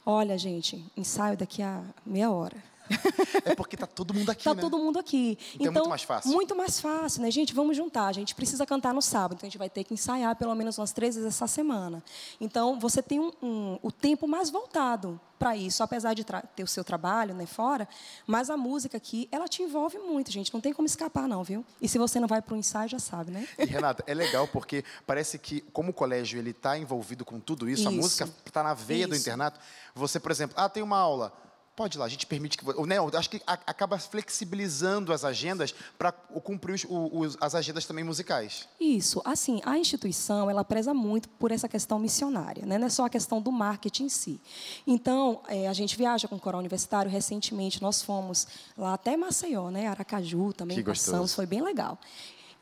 olha, 0.06 0.38
gente, 0.38 0.86
ensaio 0.96 1.36
daqui 1.36 1.64
a 1.64 1.84
meia 2.06 2.30
hora. 2.30 2.69
É 3.46 3.56
porque 3.56 3.78
tá 3.78 3.88
todo 3.88 4.14
mundo 4.14 4.30
aqui, 4.30 4.44
Tá 4.44 4.54
né? 4.54 4.62
todo 4.62 4.78
mundo 4.78 5.00
aqui. 5.00 5.38
Então 5.56 5.68
é 5.68 5.72
muito 5.72 5.90
mais 5.90 6.04
fácil. 6.04 6.32
Muito 6.32 6.56
mais 6.56 6.80
fácil, 6.80 7.22
né? 7.22 7.32
Gente, 7.32 7.54
vamos 7.54 7.76
juntar. 7.78 8.08
A 8.08 8.12
gente 8.12 8.36
precisa 8.36 8.66
cantar 8.66 8.94
no 8.94 9.02
sábado, 9.02 9.36
então 9.38 9.48
a 9.48 9.50
gente 9.50 9.58
vai 9.58 9.70
ter 9.70 9.84
que 9.84 9.94
ensaiar 9.94 10.36
pelo 10.36 10.54
menos 10.56 10.78
umas 10.78 10.92
três 10.92 11.16
vezes 11.16 11.28
essa 11.34 11.48
semana. 11.48 12.04
Então, 12.40 12.80
você 12.80 13.02
tem 13.02 13.20
um, 13.20 13.32
um- 13.42 13.80
o 13.82 13.92
tempo 13.92 14.28
mais 14.28 14.50
voltado 14.50 15.20
para 15.38 15.56
isso, 15.56 15.82
apesar 15.82 16.14
de 16.14 16.26
ter 16.56 16.64
o 16.64 16.68
seu 16.68 16.84
trabalho 16.84 17.34
né, 17.34 17.46
fora, 17.46 17.88
mas 18.28 18.50
a 18.50 18.58
música 18.58 18.98
aqui, 18.98 19.28
ela 19.32 19.48
te 19.48 19.64
envolve 19.64 19.98
muito, 19.98 20.30
gente. 20.32 20.54
Não 20.54 20.60
tem 20.60 20.74
como 20.74 20.86
escapar, 20.86 21.30
não, 21.30 21.44
viu? 21.46 21.66
E 21.82 21.88
se 21.88 21.98
você 21.98 22.20
não 22.20 22.28
vai 22.28 22.42
para 22.42 22.54
o 22.54 22.58
ensaio, 22.58 22.90
já 22.90 23.00
sabe, 23.00 23.32
né? 23.32 23.48
E, 23.58 23.64
Renata, 23.66 24.04
é 24.06 24.14
legal 24.14 24.48
porque 24.50 24.84
parece 25.08 25.40
que, 25.40 25.62
como 25.72 25.92
o 25.92 25.94
colégio 25.94 26.38
ele 26.38 26.50
está 26.52 26.78
envolvido 26.78 27.24
com 27.24 27.40
tudo 27.40 27.70
isso, 27.70 27.88
a 27.88 27.92
Isso. 27.92 28.02
música 28.02 28.30
está 28.46 28.62
na 28.62 28.74
veia 28.74 29.08
do 29.08 29.16
Isso. 29.16 29.22
internato. 29.24 29.60
Você, 29.96 30.20
por 30.20 30.30
exemplo, 30.32 30.56
ah, 30.60 30.68
tem 30.68 30.84
uma 30.84 30.98
aula. 30.98 31.32
Pode 31.80 31.96
ir 31.96 32.00
lá, 32.00 32.06
a 32.06 32.10
gente 32.10 32.26
permite 32.26 32.58
que. 32.58 32.66
Né, 32.86 32.98
eu 32.98 33.10
acho 33.18 33.30
que 33.30 33.42
acaba 33.48 33.98
flexibilizando 33.98 35.14
as 35.14 35.24
agendas 35.24 35.74
para 35.98 36.12
cumprir 36.12 36.74
os, 36.74 36.86
os, 36.90 37.38
as 37.40 37.56
agendas 37.56 37.86
também 37.86 38.04
musicais. 38.04 38.68
Isso. 38.78 39.22
Assim, 39.24 39.62
a 39.64 39.78
instituição, 39.78 40.50
ela 40.50 40.66
preza 40.66 40.94
muito 40.94 41.30
por 41.30 41.54
essa 41.54 41.70
questão 41.70 41.98
missionária, 41.98 42.66
né? 42.66 42.78
não 42.78 42.88
é 42.88 42.90
só 42.90 43.06
a 43.06 43.10
questão 43.10 43.42
do 43.42 43.50
marketing 43.50 44.04
em 44.04 44.10
si. 44.10 44.42
Então, 44.86 45.42
é, 45.48 45.70
a 45.70 45.74
gente 45.74 45.96
viaja 45.96 46.28
com 46.28 46.36
o 46.36 46.40
coral 46.40 46.60
universitário. 46.60 47.10
Recentemente, 47.10 47.82
nós 47.82 48.02
fomos 48.02 48.46
lá 48.78 48.96
até 48.96 49.16
Maceió, 49.16 49.70
né? 49.70 49.88
Aracaju 49.88 50.52
também 50.52 50.76
que 50.76 50.84
passamos, 50.84 51.20
gostoso. 51.20 51.36
foi 51.36 51.46
bem 51.46 51.62
legal. 51.62 51.98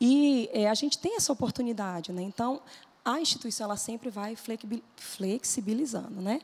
E 0.00 0.48
é, 0.52 0.68
a 0.68 0.74
gente 0.74 0.96
tem 0.96 1.16
essa 1.16 1.32
oportunidade, 1.32 2.12
né? 2.12 2.22
Então, 2.22 2.62
a 3.04 3.20
instituição 3.20 3.64
ela 3.64 3.76
sempre 3.76 4.10
vai 4.10 4.36
flexibilizando, 4.96 6.20
né? 6.20 6.40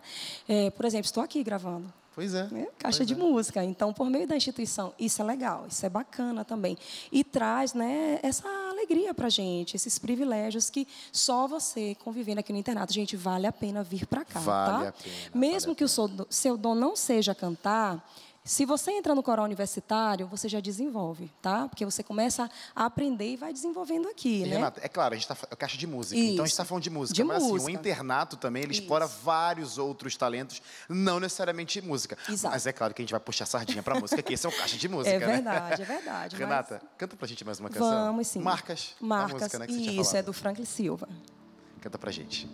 É, 0.48 0.70
por 0.70 0.84
exemplo, 0.84 1.06
estou 1.06 1.22
aqui 1.22 1.44
gravando. 1.44 1.92
Pois 2.14 2.32
é. 2.32 2.46
Né? 2.50 2.68
Caixa 2.78 2.98
pois 2.98 3.08
de 3.08 3.14
é. 3.14 3.16
música. 3.16 3.64
Então, 3.64 3.92
por 3.92 4.08
meio 4.08 4.26
da 4.26 4.36
instituição, 4.36 4.94
isso 4.98 5.20
é 5.20 5.24
legal, 5.24 5.66
isso 5.68 5.84
é 5.84 5.88
bacana 5.88 6.44
também. 6.44 6.78
E 7.10 7.24
traz 7.24 7.74
né, 7.74 8.20
essa 8.22 8.48
alegria 8.70 9.12
para 9.12 9.26
a 9.26 9.30
gente, 9.30 9.74
esses 9.74 9.98
privilégios 9.98 10.70
que 10.70 10.86
só 11.10 11.48
você 11.48 11.96
convivendo 11.96 12.40
aqui 12.40 12.52
no 12.52 12.58
internato. 12.58 12.92
Gente, 12.92 13.16
vale 13.16 13.46
a 13.46 13.52
pena 13.52 13.82
vir 13.82 14.06
para 14.06 14.24
cá. 14.24 14.40
Vale 14.40 14.84
tá? 14.84 14.88
a 14.90 14.92
pena, 14.92 15.16
Mesmo 15.34 15.68
vale 15.68 15.76
que 15.76 15.84
o 15.84 15.88
seu, 15.88 16.08
seu 16.30 16.56
dom 16.56 16.74
não 16.74 16.94
seja 16.94 17.34
cantar, 17.34 18.08
se 18.46 18.66
você 18.66 18.90
entra 18.90 19.14
no 19.14 19.22
coral 19.22 19.46
universitário, 19.46 20.26
você 20.26 20.50
já 20.50 20.60
desenvolve, 20.60 21.32
tá? 21.40 21.66
Porque 21.66 21.82
você 21.82 22.02
começa 22.02 22.50
a 22.76 22.84
aprender 22.84 23.32
e 23.32 23.36
vai 23.36 23.54
desenvolvendo 23.54 24.06
aqui, 24.06 24.42
E, 24.42 24.46
né? 24.46 24.56
Renata, 24.56 24.80
é 24.84 24.88
claro, 24.88 25.14
a 25.14 25.16
gente 25.16 25.30
está 25.30 25.34
é 25.50 25.56
caixa 25.56 25.78
de 25.78 25.86
música, 25.86 26.20
então 26.20 26.44
a 26.44 26.46
gente 26.46 26.52
está 26.52 26.62
Isso. 26.62 26.68
falando 26.68 26.82
de 26.82 26.90
música, 26.90 27.14
De 27.14 27.24
mas 27.24 27.38
assim, 27.38 27.48
o 27.50 27.54
música. 27.54 27.72
internato 27.72 28.36
também 28.36 28.62
ele 28.64 28.72
Isso. 28.72 28.82
explora 28.82 29.06
vários 29.06 29.78
outros 29.78 30.14
talentos, 30.14 30.60
não 30.90 31.18
necessariamente 31.18 31.80
música. 31.80 32.18
Exato. 32.28 32.52
Mas 32.52 32.66
é 32.66 32.72
claro 32.74 32.92
que 32.92 33.00
a 33.00 33.04
gente 33.04 33.12
vai 33.12 33.20
puxar 33.20 33.44
a 33.44 33.46
sardinha 33.46 33.82
para 33.82 33.98
música, 33.98 34.22
que 34.22 34.34
esse 34.34 34.44
é 34.44 34.48
o 34.50 34.52
caixa 34.52 34.76
de 34.76 34.88
música, 34.88 35.16
É 35.16 35.18
né? 35.18 35.26
verdade, 35.26 35.80
é 35.82 35.84
verdade. 35.86 36.36
mas- 36.36 36.38
Renata, 36.48 36.82
canta 36.98 37.16
pra 37.16 37.26
gente 37.26 37.42
mais 37.46 37.58
uma 37.60 37.70
canção. 37.70 37.88
Vamos 38.08 38.26
sim. 38.26 38.40
Marcas. 38.40 38.94
Marcas. 39.00 39.40
música, 39.40 39.58
né, 39.58 39.66
Isso, 39.70 40.14
é 40.14 40.22
do 40.22 40.34
Franklin 40.34 40.66
Silva. 40.66 41.08
Canta 41.80 41.98
pra 41.98 42.10
gente. 42.12 42.46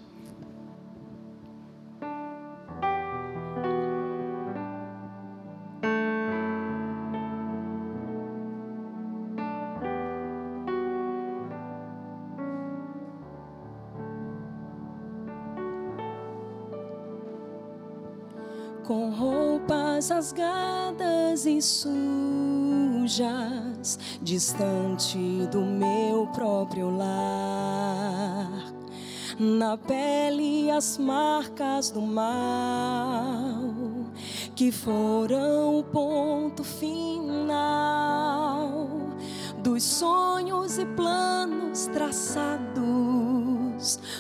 Rasgadas 20.11 21.47
e 21.47 21.63
sujas, 21.63 21.89
distante 24.21 25.47
do 25.53 25.61
meu 25.61 26.27
próprio 26.35 26.91
lar. 26.91 28.51
Na 29.39 29.79
pele 29.79 30.69
as 30.69 30.99
marcas 30.99 31.93
do 31.93 32.03
mal, 32.03 33.61
que 34.57 34.73
foram 34.73 35.79
o 35.79 35.85
ponto 35.85 36.65
final 36.65 37.71
dos 39.63 39.85
sonhos 39.85 40.77
e 40.77 40.85
planos 40.87 41.87
traçados, 41.87 42.81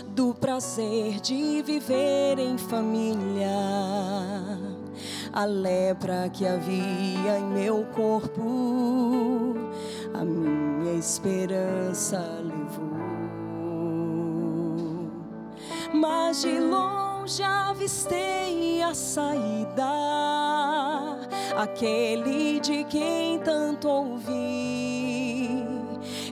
do 0.07 0.35
prazer 0.35 1.19
de 1.21 1.61
viver 1.63 2.39
em 2.39 2.57
família. 2.57 3.51
A 5.33 5.45
lepra 5.45 6.29
que 6.29 6.45
havia 6.45 7.39
em 7.39 7.45
meu 7.45 7.85
corpo, 7.95 9.55
a 10.13 10.25
minha 10.25 10.95
esperança 10.95 12.19
levou. 12.43 12.99
Mas 15.95 16.43
de 16.43 16.59
longe 16.59 17.45
avistei 17.45 18.83
a 18.83 18.93
saída, 18.93 19.87
aquele 21.57 22.59
de 22.59 22.83
quem 22.85 23.39
tanto 23.39 23.89
ouvi. 23.89 25.65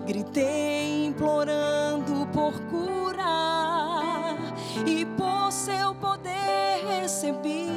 Gritei 0.06 1.06
implorando 1.06 2.26
por 2.32 2.52
curar, 2.62 4.36
e 4.84 5.04
por 5.04 5.52
seu 5.52 5.94
poder 5.94 6.84
recebi 7.00 7.67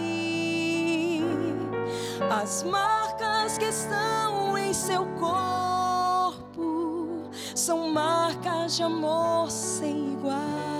as 2.31 2.63
marcas 2.63 3.57
que 3.57 3.65
estão 3.65 4.57
em 4.57 4.73
seu 4.73 5.05
corpo. 5.19 7.29
São 7.55 7.89
marcas 7.89 8.75
de 8.75 8.83
amor 8.83 9.51
sem 9.51 10.13
igual 10.13 10.71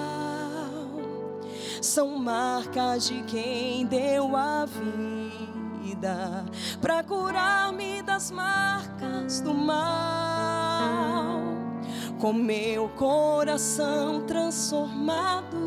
são 1.81 2.17
marcas 2.17 3.07
de 3.07 3.21
quem 3.23 3.85
deu 3.85 4.37
a 4.37 4.65
vida 4.65 6.45
para 6.79 7.03
curar-me 7.03 8.01
das 8.01 8.31
marcas 8.31 9.41
do 9.41 9.53
mal. 9.53 11.41
Com 12.19 12.31
meu 12.31 12.87
coração 12.89 14.21
transformado, 14.21 15.57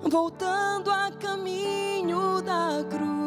voltando 0.00 0.90
a 0.90 1.10
caminho 1.10 2.40
da 2.40 2.82
cruz, 2.88 3.17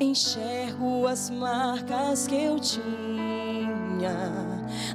enxergo 0.00 1.06
as 1.06 1.30
marcas 1.30 2.26
que 2.26 2.34
eu 2.34 2.58
tinha 2.58 2.84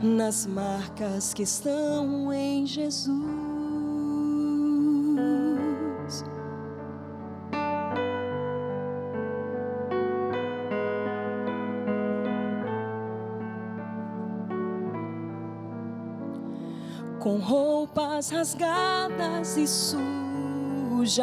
nas 0.02 0.46
marcas 0.46 1.34
que 1.34 1.44
estão 1.44 2.32
em 2.34 2.66
Jesus. 2.66 3.50
Com 17.20 17.38
roupas 17.40 18.30
rasgadas 18.30 19.58
e 19.58 19.68
sujas, 19.68 21.20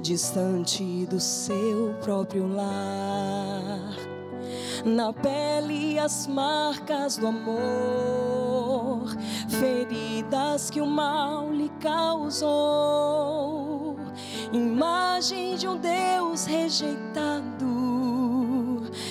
distante 0.00 1.06
do 1.06 1.20
seu 1.20 1.94
próprio 2.00 2.46
lar. 2.46 3.96
Na 4.84 5.12
pele 5.12 5.98
as 5.98 6.26
marcas 6.26 7.16
do 7.16 7.28
amor, 7.28 9.16
feridas 9.48 10.70
que 10.70 10.80
o 10.80 10.86
mal 10.86 11.52
lhe 11.52 11.68
causou, 11.80 12.42
imagem 14.52 15.56
de 15.56 15.68
um 15.68 15.76
Deus 15.76 16.44
rejeitado 16.44 17.82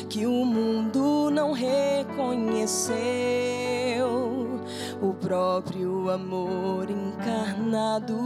que 0.10 0.26
o 0.26 0.46
mundo 0.46 1.32
não 1.32 1.54
reconheceu, 1.54 3.00
o 5.02 5.14
próprio 5.14 6.10
amor 6.10 6.90
encarnado, 6.90 8.20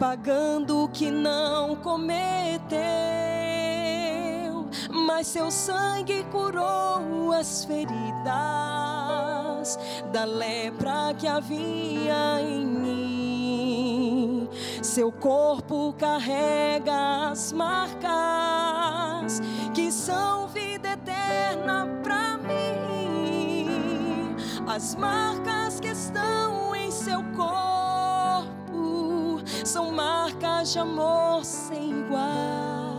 pagando 0.00 0.84
o 0.84 0.88
que 0.88 1.10
não 1.10 1.76
cometeu 1.76 2.50
mas 5.20 5.26
seu 5.26 5.50
sangue 5.50 6.24
curou 6.30 7.32
as 7.32 7.64
feridas 7.66 7.90
da 10.10 10.24
lepra 10.24 11.12
que 11.18 11.26
havia 11.26 12.40
em 12.40 12.64
mim. 12.64 14.48
Seu 14.82 15.12
corpo 15.12 15.94
carrega 15.98 17.30
as 17.30 17.52
marcas 17.52 18.10
que 19.74 19.92
são 19.92 20.48
vida 20.48 20.92
eterna 20.92 21.86
para 22.02 22.38
mim. 22.38 23.66
As 24.66 24.94
marcas 24.94 25.78
que 25.80 25.88
estão 25.88 26.74
em 26.74 26.90
seu 26.90 27.22
corpo 27.36 27.79
são 29.70 29.92
marcas 29.92 30.72
de 30.72 30.80
amor 30.80 31.44
sem 31.44 32.00
igual 32.00 32.96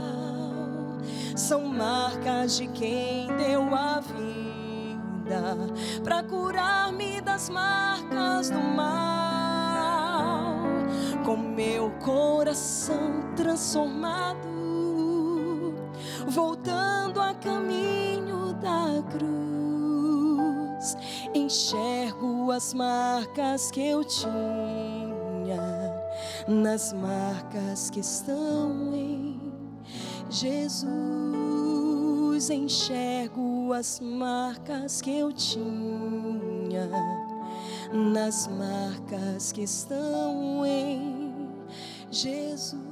são 1.35 1.65
marcas 1.65 2.55
de 2.55 2.65
quem 2.67 3.27
deu 3.35 3.75
a 3.75 3.99
vida 3.99 5.57
para 6.01 6.23
curar-me 6.23 7.19
das 7.19 7.49
marcas 7.49 8.49
do 8.49 8.59
mal. 8.59 10.61
Com 11.25 11.35
meu 11.35 11.91
coração 11.99 13.33
transformado, 13.35 14.39
voltando 16.27 17.19
a 17.19 17.33
caminho 17.33 18.53
da 18.53 19.03
cruz, 19.11 20.95
enxergo 21.35 22.49
as 22.49 22.73
marcas 22.73 23.69
que 23.71 23.85
eu 23.85 24.05
tinha 24.05 25.80
nas 26.47 26.93
marcas 26.93 27.89
que 27.89 27.99
estão 27.99 28.93
em 28.93 29.39
Jesus, 30.29 30.89
enxergo 32.49 33.73
as 33.73 33.99
marcas 33.99 35.01
que 35.01 35.11
eu 35.19 35.31
tinha, 35.33 36.89
nas 37.93 38.47
marcas 38.47 39.51
que 39.51 39.63
estão 39.63 40.65
em 40.65 41.49
Jesus. 42.09 42.90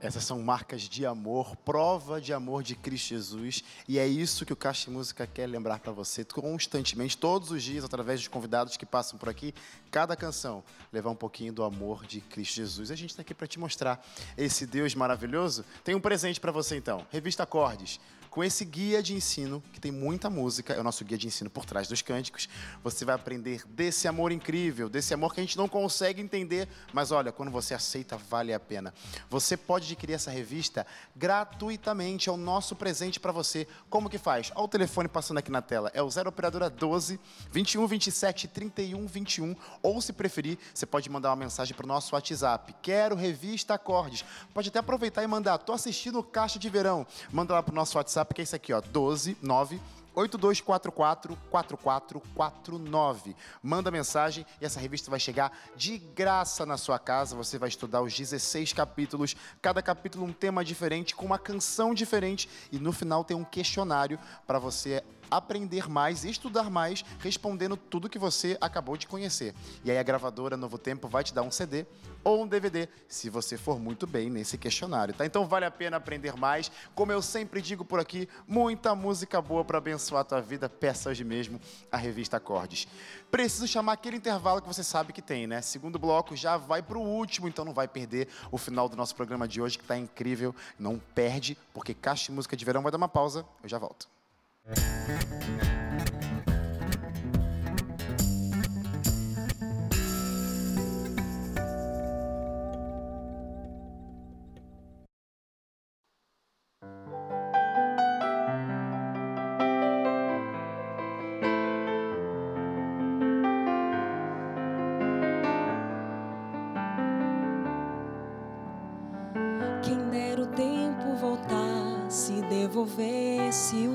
Essas 0.00 0.24
são 0.24 0.40
marcas 0.40 0.82
de 0.82 1.04
amor, 1.04 1.54
prova 1.56 2.20
de 2.20 2.32
amor 2.32 2.62
de 2.62 2.74
Cristo 2.74 3.08
Jesus. 3.08 3.62
E 3.86 3.98
é 3.98 4.06
isso 4.06 4.46
que 4.46 4.52
o 4.52 4.56
Caixa 4.56 4.90
Música 4.90 5.26
quer 5.26 5.46
lembrar 5.46 5.78
para 5.80 5.92
você 5.92 6.24
constantemente, 6.24 7.18
todos 7.18 7.50
os 7.50 7.62
dias, 7.62 7.84
através 7.84 8.18
dos 8.18 8.28
convidados 8.28 8.78
que 8.78 8.86
passam 8.86 9.18
por 9.18 9.28
aqui. 9.28 9.54
Cada 9.90 10.16
canção 10.16 10.64
levar 10.90 11.10
um 11.10 11.14
pouquinho 11.16 11.52
do 11.52 11.62
amor 11.62 12.06
de 12.06 12.22
Cristo 12.22 12.54
Jesus. 12.54 12.90
A 12.90 12.94
gente 12.96 13.10
está 13.10 13.20
aqui 13.20 13.34
para 13.34 13.46
te 13.46 13.58
mostrar 13.58 14.02
esse 14.38 14.66
Deus 14.66 14.94
maravilhoso. 14.94 15.66
Tem 15.84 15.94
um 15.94 16.00
presente 16.00 16.40
para 16.40 16.50
você 16.50 16.76
então. 16.76 17.06
Revista 17.10 17.42
Acordes 17.42 18.00
com 18.30 18.44
esse 18.44 18.64
guia 18.64 19.02
de 19.02 19.12
ensino, 19.12 19.60
que 19.72 19.80
tem 19.80 19.90
muita 19.90 20.30
música, 20.30 20.72
é 20.72 20.80
o 20.80 20.84
nosso 20.84 21.04
guia 21.04 21.18
de 21.18 21.26
ensino 21.26 21.50
por 21.50 21.64
trás 21.64 21.88
dos 21.88 22.00
cânticos, 22.00 22.48
você 22.82 23.04
vai 23.04 23.16
aprender 23.16 23.64
desse 23.66 24.06
amor 24.06 24.30
incrível, 24.30 24.88
desse 24.88 25.12
amor 25.12 25.34
que 25.34 25.40
a 25.40 25.42
gente 25.42 25.58
não 25.58 25.68
consegue 25.68 26.22
entender, 26.22 26.68
mas 26.92 27.10
olha, 27.10 27.32
quando 27.32 27.50
você 27.50 27.74
aceita, 27.74 28.16
vale 28.16 28.54
a 28.54 28.60
pena. 28.60 28.94
Você 29.28 29.56
pode 29.56 29.86
adquirir 29.86 30.14
essa 30.14 30.30
revista 30.30 30.86
gratuitamente, 31.16 32.28
é 32.28 32.32
o 32.32 32.36
nosso 32.36 32.76
presente 32.76 33.18
para 33.18 33.32
você. 33.32 33.66
Como 33.88 34.08
que 34.08 34.16
faz? 34.16 34.52
Olha 34.54 34.64
o 34.64 34.68
telefone 34.68 35.08
passando 35.08 35.38
aqui 35.38 35.50
na 35.50 35.60
tela, 35.60 35.90
é 35.92 36.00
o 36.00 36.08
0 36.08 36.28
operadora 36.28 36.70
12 36.70 37.18
21 37.50 37.86
27 37.88 38.46
31 38.46 39.06
21, 39.06 39.56
ou 39.82 40.00
se 40.00 40.12
preferir, 40.12 40.56
você 40.72 40.86
pode 40.86 41.10
mandar 41.10 41.30
uma 41.30 41.36
mensagem 41.36 41.74
para 41.74 41.84
o 41.84 41.88
nosso 41.88 42.14
WhatsApp. 42.14 42.76
Quero 42.80 43.16
revista 43.16 43.74
Acordes. 43.74 44.24
Pode 44.54 44.68
até 44.68 44.78
aproveitar 44.78 45.24
e 45.24 45.26
mandar, 45.26 45.58
tô 45.58 45.72
assistindo 45.72 46.22
Caixa 46.22 46.58
de 46.58 46.68
Verão. 46.68 47.04
Manda 47.32 47.54
lá 47.54 47.62
para 47.62 47.72
o 47.72 47.74
nosso 47.74 47.98
WhatsApp 47.98 48.19
WhatsApp, 48.20 48.34
que 48.34 48.40
é 48.40 48.44
isso 48.44 48.56
aqui, 48.56 48.72
ó, 48.72 48.80
12 48.80 49.36
9 49.42 49.80
8244 50.12 51.36
4449. 51.50 53.36
Manda 53.62 53.90
mensagem 53.90 54.44
e 54.60 54.64
essa 54.64 54.80
revista 54.80 55.10
vai 55.10 55.20
chegar 55.20 55.56
de 55.76 55.98
graça 55.98 56.66
na 56.66 56.76
sua 56.76 56.98
casa. 56.98 57.36
Você 57.36 57.58
vai 57.58 57.68
estudar 57.68 58.02
os 58.02 58.12
16 58.12 58.72
capítulos, 58.72 59.36
cada 59.62 59.80
capítulo 59.80 60.24
um 60.24 60.32
tema 60.32 60.64
diferente, 60.64 61.14
com 61.14 61.24
uma 61.24 61.38
canção 61.38 61.94
diferente 61.94 62.48
e 62.72 62.78
no 62.78 62.92
final 62.92 63.24
tem 63.24 63.36
um 63.36 63.44
questionário 63.44 64.18
para 64.46 64.58
você 64.58 65.02
aprender 65.30 65.88
mais, 65.88 66.24
estudar 66.24 66.68
mais, 66.68 67.04
respondendo 67.20 67.76
tudo 67.76 68.08
que 68.08 68.18
você 68.18 68.58
acabou 68.60 68.96
de 68.96 69.06
conhecer. 69.06 69.54
E 69.84 69.90
aí 69.90 69.96
a 69.96 70.02
gravadora 70.02 70.56
Novo 70.56 70.76
Tempo 70.76 71.06
vai 71.06 71.22
te 71.22 71.32
dar 71.32 71.42
um 71.42 71.52
CD 71.52 71.86
ou 72.22 72.42
um 72.42 72.46
DVD, 72.46 72.88
se 73.08 73.30
você 73.30 73.56
for 73.56 73.78
muito 73.78 74.06
bem 74.06 74.30
nesse 74.30 74.58
questionário, 74.58 75.14
tá? 75.14 75.24
Então 75.24 75.46
vale 75.46 75.64
a 75.64 75.70
pena 75.70 75.96
aprender 75.96 76.36
mais. 76.36 76.70
Como 76.94 77.12
eu 77.12 77.22
sempre 77.22 77.60
digo 77.60 77.84
por 77.84 78.00
aqui, 78.00 78.28
muita 78.46 78.94
música 78.94 79.40
boa 79.40 79.64
para 79.64 79.78
abençoar 79.78 80.22
a 80.22 80.24
tua 80.24 80.40
vida. 80.40 80.68
Peça 80.68 81.10
hoje 81.10 81.24
mesmo 81.24 81.60
a 81.90 81.96
revista 81.96 82.36
Acordes. 82.36 82.86
Preciso 83.30 83.66
chamar 83.66 83.92
aquele 83.92 84.16
intervalo 84.16 84.60
que 84.60 84.68
você 84.68 84.84
sabe 84.84 85.12
que 85.12 85.22
tem, 85.22 85.46
né? 85.46 85.62
Segundo 85.62 85.98
bloco 85.98 86.36
já 86.36 86.56
vai 86.56 86.82
para 86.82 86.98
o 86.98 87.02
último, 87.02 87.48
então 87.48 87.64
não 87.64 87.72
vai 87.72 87.88
perder 87.88 88.28
o 88.50 88.58
final 88.58 88.88
do 88.88 88.96
nosso 88.96 89.14
programa 89.14 89.46
de 89.46 89.60
hoje, 89.60 89.78
que 89.78 89.84
está 89.84 89.96
incrível. 89.96 90.54
Não 90.78 90.98
perde, 91.14 91.56
porque 91.72 91.94
Caixa 91.94 92.26
de 92.26 92.32
Música 92.32 92.56
de 92.56 92.64
Verão 92.64 92.82
vai 92.82 92.92
dar 92.92 92.98
uma 92.98 93.08
pausa. 93.08 93.44
Eu 93.62 93.68
já 93.68 93.78
volto. 93.78 94.08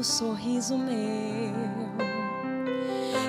Sorriso 0.06 0.78
meu 0.78 1.56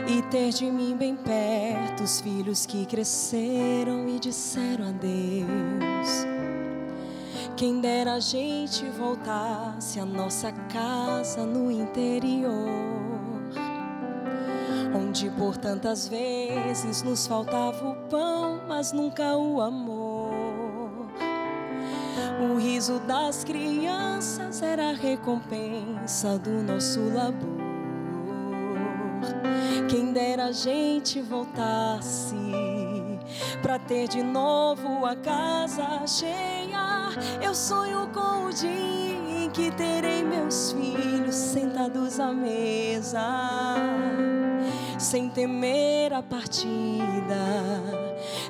e 0.09 0.23
ter 0.31 0.51
de 0.51 0.71
mim 0.71 0.97
bem 0.97 1.17
perto 1.17 2.05
os 2.05 2.21
filhos 2.21 2.65
que 2.65 2.87
cresceram 2.87 4.09
e 4.09 4.21
disseram 4.21 4.89
adeus. 4.89 6.27
Quem 7.57 7.81
dera 7.81 8.15
a 8.15 8.21
gente 8.21 8.85
voltasse 8.91 9.99
à 9.99 10.05
nossa 10.05 10.53
casa 10.53 11.45
no 11.45 11.71
interior, 11.71 12.53
onde 14.95 15.31
por 15.31 15.57
tantas 15.57 16.07
vezes 16.07 17.03
nos 17.03 17.27
faltava 17.27 17.89
o 17.89 17.97
pão, 18.09 18.61
mas 18.69 18.93
nunca 18.93 19.37
o 19.37 19.61
amor. 19.61 19.96
O 22.57 22.59
riso 22.59 22.99
das 23.01 23.45
crianças 23.45 24.63
era 24.63 24.89
a 24.89 24.95
recompensa 24.95 26.39
do 26.39 26.63
nosso 26.63 27.01
labor. 27.01 27.61
Quem 29.91 30.11
dera 30.11 30.47
a 30.47 30.53
gente 30.53 31.21
voltasse 31.21 32.35
para 33.61 33.79
ter 33.79 34.09
de 34.09 34.23
novo 34.23 35.05
a 35.05 35.15
casa 35.15 36.07
cheia. 36.07 37.11
Eu 37.43 37.55
sonho 37.55 38.09
com 38.15 38.47
o 38.47 38.51
dia 38.51 39.45
em 39.45 39.51
que 39.51 39.71
terei 39.73 40.25
meus 40.25 40.73
filhos 40.73 41.35
sentados 41.35 42.19
à 42.19 42.33
mesa, 42.33 43.77
sem 44.99 45.29
temer 45.29 46.15
a 46.15 46.23
partida. 46.23 47.37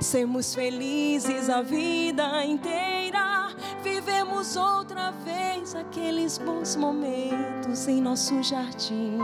Sermos 0.00 0.54
felizes 0.54 1.50
a 1.50 1.60
vida 1.60 2.44
inteira 2.44 2.85
vivemos 3.86 4.56
outra 4.56 5.12
vez 5.12 5.76
aqueles 5.76 6.38
bons 6.38 6.74
momentos 6.74 7.86
em 7.86 8.00
nosso 8.00 8.42
jardim. 8.42 9.18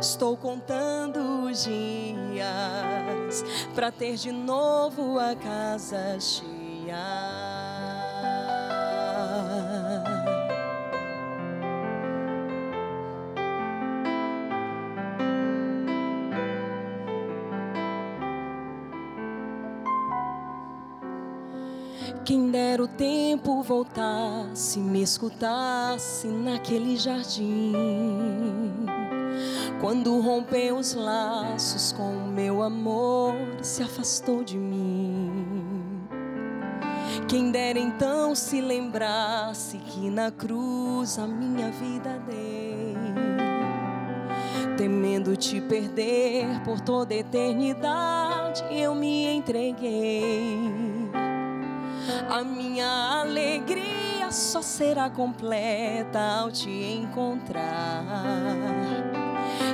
Estou 0.00 0.36
contando 0.36 1.46
os 1.46 1.64
dias 1.64 3.44
para 3.74 3.90
ter 3.90 4.14
de 4.14 4.30
novo 4.30 5.18
a 5.18 5.34
casa 5.34 6.20
cheia. 6.20 7.51
Quem 22.24 22.52
dera 22.52 22.84
o 22.84 22.86
tempo 22.86 23.64
voltasse, 23.64 24.78
me 24.78 25.02
escutasse 25.02 26.28
naquele 26.28 26.96
jardim. 26.96 27.72
Quando 29.80 30.20
rompeu 30.20 30.76
os 30.76 30.94
laços 30.94 31.90
com 31.90 32.12
o 32.12 32.28
meu 32.28 32.62
amor, 32.62 33.34
se 33.60 33.82
afastou 33.82 34.44
de 34.44 34.56
mim. 34.56 36.06
Quem 37.26 37.50
dera 37.50 37.80
então 37.80 38.36
se 38.36 38.60
lembrasse 38.60 39.78
que 39.78 40.08
na 40.08 40.30
cruz 40.30 41.18
a 41.18 41.26
minha 41.26 41.72
vida 41.72 42.22
dei. 42.24 42.94
Temendo 44.76 45.36
te 45.36 45.60
perder 45.60 46.62
por 46.64 46.80
toda 46.80 47.14
eternidade, 47.14 48.62
eu 48.70 48.94
me 48.94 49.26
entreguei 49.26 50.91
a 52.28 52.42
minha 52.42 53.20
alegria 53.20 54.30
só 54.30 54.62
será 54.62 55.10
completa 55.10 56.18
ao 56.40 56.50
te 56.50 56.70
encontrar. 56.70 58.24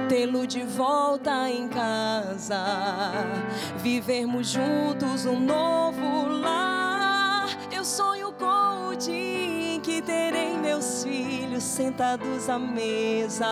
Tê-lo 0.09 0.47
de 0.47 0.63
volta 0.63 1.49
em 1.51 1.69
casa, 1.69 2.65
vivermos 3.77 4.49
juntos 4.49 5.27
um 5.27 5.39
novo 5.39 6.27
lar. 6.41 7.47
Eu 7.71 7.85
sonho 7.85 8.33
com 8.33 8.89
o 8.89 8.97
dia 8.97 9.75
em 9.75 9.81
que 9.81 10.01
terei 10.01 10.57
meus 10.57 11.05
filhos 11.05 11.63
sentados 11.63 12.49
à 12.49 12.59
mesa, 12.59 13.47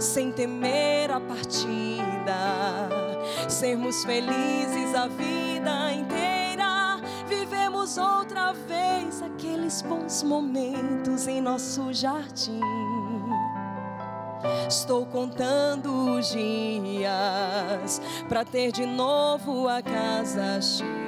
sem 0.00 0.30
temer 0.30 1.10
a 1.10 1.20
partida, 1.20 2.88
sermos 3.48 4.04
felizes 4.04 4.94
a 4.94 5.08
vida 5.08 5.92
inteira 5.92 6.17
outra 7.96 8.52
vez 8.52 9.22
aqueles 9.22 9.80
bons 9.80 10.22
momentos 10.22 11.26
em 11.26 11.40
nosso 11.40 11.92
jardim. 11.92 12.60
Estou 14.68 15.06
contando 15.06 16.16
os 16.16 16.30
dias 16.30 18.02
para 18.28 18.44
ter 18.44 18.72
de 18.72 18.84
novo 18.84 19.66
a 19.68 19.80
casa 19.80 20.60
cheia. 20.60 21.07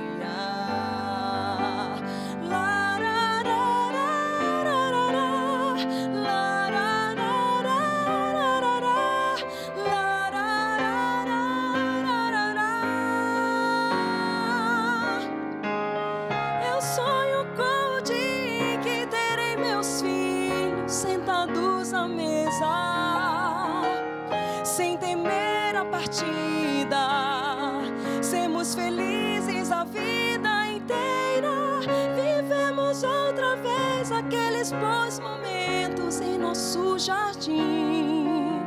Partida. 26.91 28.23
Sermos 28.23 28.75
felizes 28.75 29.71
a 29.71 29.85
vida 29.85 30.69
inteira. 30.69 31.81
Vivemos 32.15 33.03
outra 33.03 33.57
vez 33.57 34.11
aqueles 34.13 34.73
bons 34.73 35.21
momentos 35.21 36.21
em 36.21 36.37
nosso 36.39 36.99
jardim. 36.99 38.61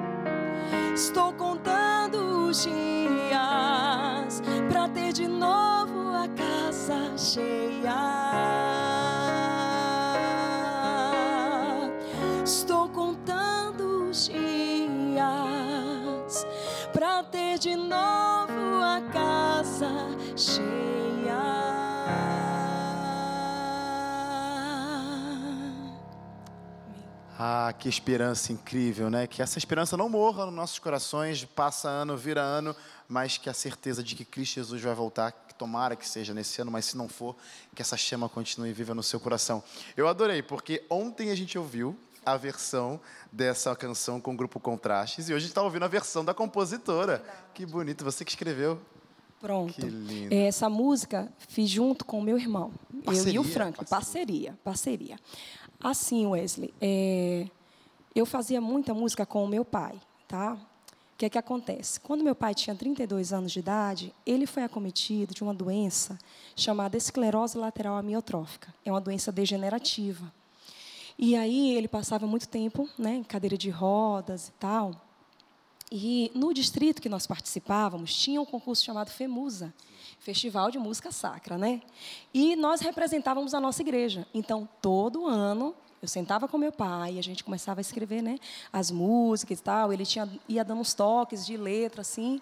Estou 0.94 1.34
contando 1.34 2.48
os 2.48 2.64
dias 2.64 4.42
para 4.70 4.88
ter 4.90 5.14
de 5.14 5.28
novo 5.28 6.16
a 6.16 6.28
casa 6.30 7.18
cheia. 7.18 7.63
Ah, 27.46 27.74
que 27.74 27.90
esperança 27.90 28.54
incrível, 28.54 29.10
né? 29.10 29.28
Que 29.28 29.42
essa 29.42 29.58
esperança 29.58 29.98
não 29.98 30.08
morra 30.08 30.46
nos 30.46 30.54
nossos 30.56 30.80
corações, 30.80 31.44
passa 31.44 31.90
ano, 31.90 32.16
vira 32.16 32.42
ano, 32.42 32.74
mas 33.08 33.38
que 33.38 33.50
a 33.50 33.54
certeza 33.54 34.02
de 34.02 34.16
que 34.16 34.24
Cristo 34.24 34.56
Jesus 34.56 34.82
vai 34.82 34.94
voltar, 34.94 35.32
que 35.32 35.54
tomara 35.54 35.96
que 35.96 36.08
seja 36.08 36.34
nesse 36.34 36.62
ano, 36.62 36.72
mas 36.72 36.86
se 36.86 36.96
não 36.96 37.10
for, 37.10 37.36
que 37.76 37.82
essa 37.82 37.98
chama 37.98 38.30
continue 38.30 38.72
viva 38.72 38.96
no 38.96 39.04
seu 39.04 39.20
coração. 39.20 39.62
Eu 39.98 40.08
adorei, 40.08 40.42
porque 40.42 40.86
ontem 40.90 41.32
a 41.32 41.36
gente 41.36 41.58
ouviu 41.58 42.00
a 42.26 42.38
versão 42.38 43.00
dessa 43.32 43.76
canção 43.76 44.22
com 44.22 44.34
o 44.34 44.38
grupo 44.38 44.60
Contrastes 44.60 45.28
e 45.28 45.34
hoje 45.34 45.38
a 45.38 45.40
gente 45.40 45.50
está 45.50 45.62
ouvindo 45.62 45.84
a 45.84 45.90
versão 45.90 46.24
da 46.24 46.34
compositora. 46.34 47.26
Que 47.54 47.66
bonito, 47.66 48.06
você 48.06 48.24
que 48.24 48.32
escreveu. 48.32 48.80
Pronto. 49.44 49.74
Que 49.74 49.82
lindo. 49.82 50.34
Essa 50.34 50.70
música 50.70 51.30
fiz 51.50 51.70
junto 51.70 52.06
com 52.06 52.20
o 52.20 52.24
meu 52.24 52.40
irmão. 52.40 52.72
eu 52.94 53.00
e 53.02 53.04
Parceria, 53.04 53.42
o 53.42 53.44
Franklin. 53.44 53.86
parceria. 53.90 54.58
Parceria, 54.64 55.18
parceria. 55.18 55.20
Assim, 55.84 56.26
Wesley, 56.26 56.74
é, 56.80 57.50
eu 58.16 58.26
fazia 58.26 58.62
muita 58.62 58.94
música 58.94 59.26
com 59.26 59.44
o 59.44 59.48
meu 59.48 59.66
pai, 59.66 60.00
tá? 60.30 60.54
O 60.54 61.18
que 61.18 61.26
é 61.26 61.30
que 61.30 61.38
acontece? 61.38 62.00
Quando 62.00 62.24
meu 62.24 62.34
pai 62.34 62.56
tinha 62.56 62.74
32 62.74 63.34
anos 63.34 63.52
de 63.52 63.60
idade, 63.60 64.14
ele 64.26 64.48
foi 64.48 64.64
acometido 64.64 65.34
de 65.34 65.44
uma 65.44 65.54
doença 65.54 66.18
chamada 66.56 66.96
esclerose 66.96 67.58
lateral 67.58 67.98
amiotrófica. 67.98 68.74
É 68.86 68.92
uma 68.92 69.02
doença 69.02 69.30
degenerativa. 69.30 70.32
E 71.20 71.36
aí 71.36 71.76
ele 71.76 71.90
passava 71.90 72.26
muito 72.26 72.48
tempo 72.48 72.88
né, 72.98 73.16
em 73.16 73.24
cadeira 73.24 73.58
de 73.58 73.70
rodas 73.70 74.48
e 74.48 74.52
tal. 74.54 75.03
E 75.96 76.32
no 76.34 76.52
distrito 76.56 77.00
que 77.00 77.08
nós 77.08 77.28
participávamos, 77.28 78.16
tinha 78.16 78.42
um 78.42 78.46
concurso 78.46 78.84
chamado 78.84 79.12
FEMUSA, 79.12 79.72
Festival 80.18 80.72
de 80.72 80.80
Música 80.80 81.12
Sacra, 81.12 81.56
né? 81.56 81.84
E 82.34 82.56
nós 82.56 82.82
representávamos 82.82 83.54
a 83.54 83.60
nossa 83.60 83.84
igreja. 83.84 84.26
Então, 84.34 84.68
todo 84.82 85.28
ano, 85.28 85.76
eu 86.02 86.08
sentava 86.08 86.48
com 86.48 86.58
meu 86.58 86.72
pai 86.72 87.20
a 87.20 87.22
gente 87.22 87.44
começava 87.44 87.80
a 87.80 87.84
escrever, 87.84 88.24
né, 88.24 88.40
as 88.72 88.90
músicas 88.90 89.60
e 89.60 89.62
tal. 89.62 89.94
Ele 89.94 90.04
tinha 90.04 90.28
ia 90.50 90.66
dando 90.66 90.82
uns 90.82 90.96
toques 90.96 91.46
de 91.46 91.56
letra 91.56 92.02
assim. 92.02 92.42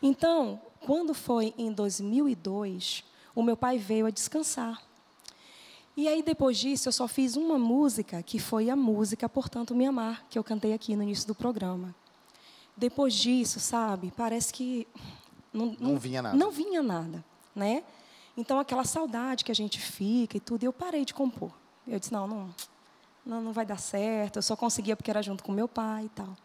Então, 0.00 0.62
quando 0.78 1.14
foi 1.14 1.52
em 1.58 1.72
2002, 1.72 3.02
o 3.34 3.42
meu 3.42 3.56
pai 3.56 3.76
veio 3.76 4.06
a 4.06 4.10
descansar. 4.10 4.80
E 5.96 6.06
aí, 6.06 6.22
depois 6.22 6.58
disso, 6.58 6.88
eu 6.88 6.92
só 6.92 7.08
fiz 7.08 7.34
uma 7.34 7.58
música, 7.58 8.22
que 8.22 8.38
foi 8.38 8.70
a 8.70 8.76
música 8.76 9.28
Portanto 9.28 9.74
Me 9.74 9.84
Amar, 9.84 10.24
que 10.30 10.38
eu 10.38 10.44
cantei 10.44 10.72
aqui 10.72 10.94
no 10.94 11.02
início 11.02 11.26
do 11.26 11.34
programa. 11.34 11.92
Depois 12.76 13.14
disso, 13.14 13.60
sabe, 13.60 14.12
parece 14.16 14.52
que. 14.52 14.86
Não, 15.52 15.76
Não 15.78 15.98
vinha 15.98 16.20
nada. 16.20 16.36
Não 16.36 16.50
vinha 16.50 16.82
nada, 16.82 17.24
né? 17.54 17.84
Então, 18.36 18.58
aquela 18.58 18.84
saudade 18.84 19.44
que 19.44 19.52
a 19.52 19.54
gente 19.54 19.78
fica 19.78 20.36
e 20.36 20.40
tudo, 20.40 20.64
eu 20.64 20.72
parei 20.72 21.04
de 21.04 21.14
compor. 21.14 21.52
Eu 21.86 21.98
disse: 22.00 22.12
não, 22.12 22.26
não, 22.26 22.54
não, 23.24 23.40
não 23.40 23.52
vai 23.52 23.64
dar 23.64 23.78
certo. 23.78 24.36
Eu 24.36 24.42
só 24.42 24.56
conseguia 24.56 24.96
porque 24.96 25.10
era 25.10 25.22
junto 25.22 25.44
com 25.44 25.52
meu 25.52 25.68
pai 25.68 26.06
e 26.06 26.08
tal. 26.08 26.36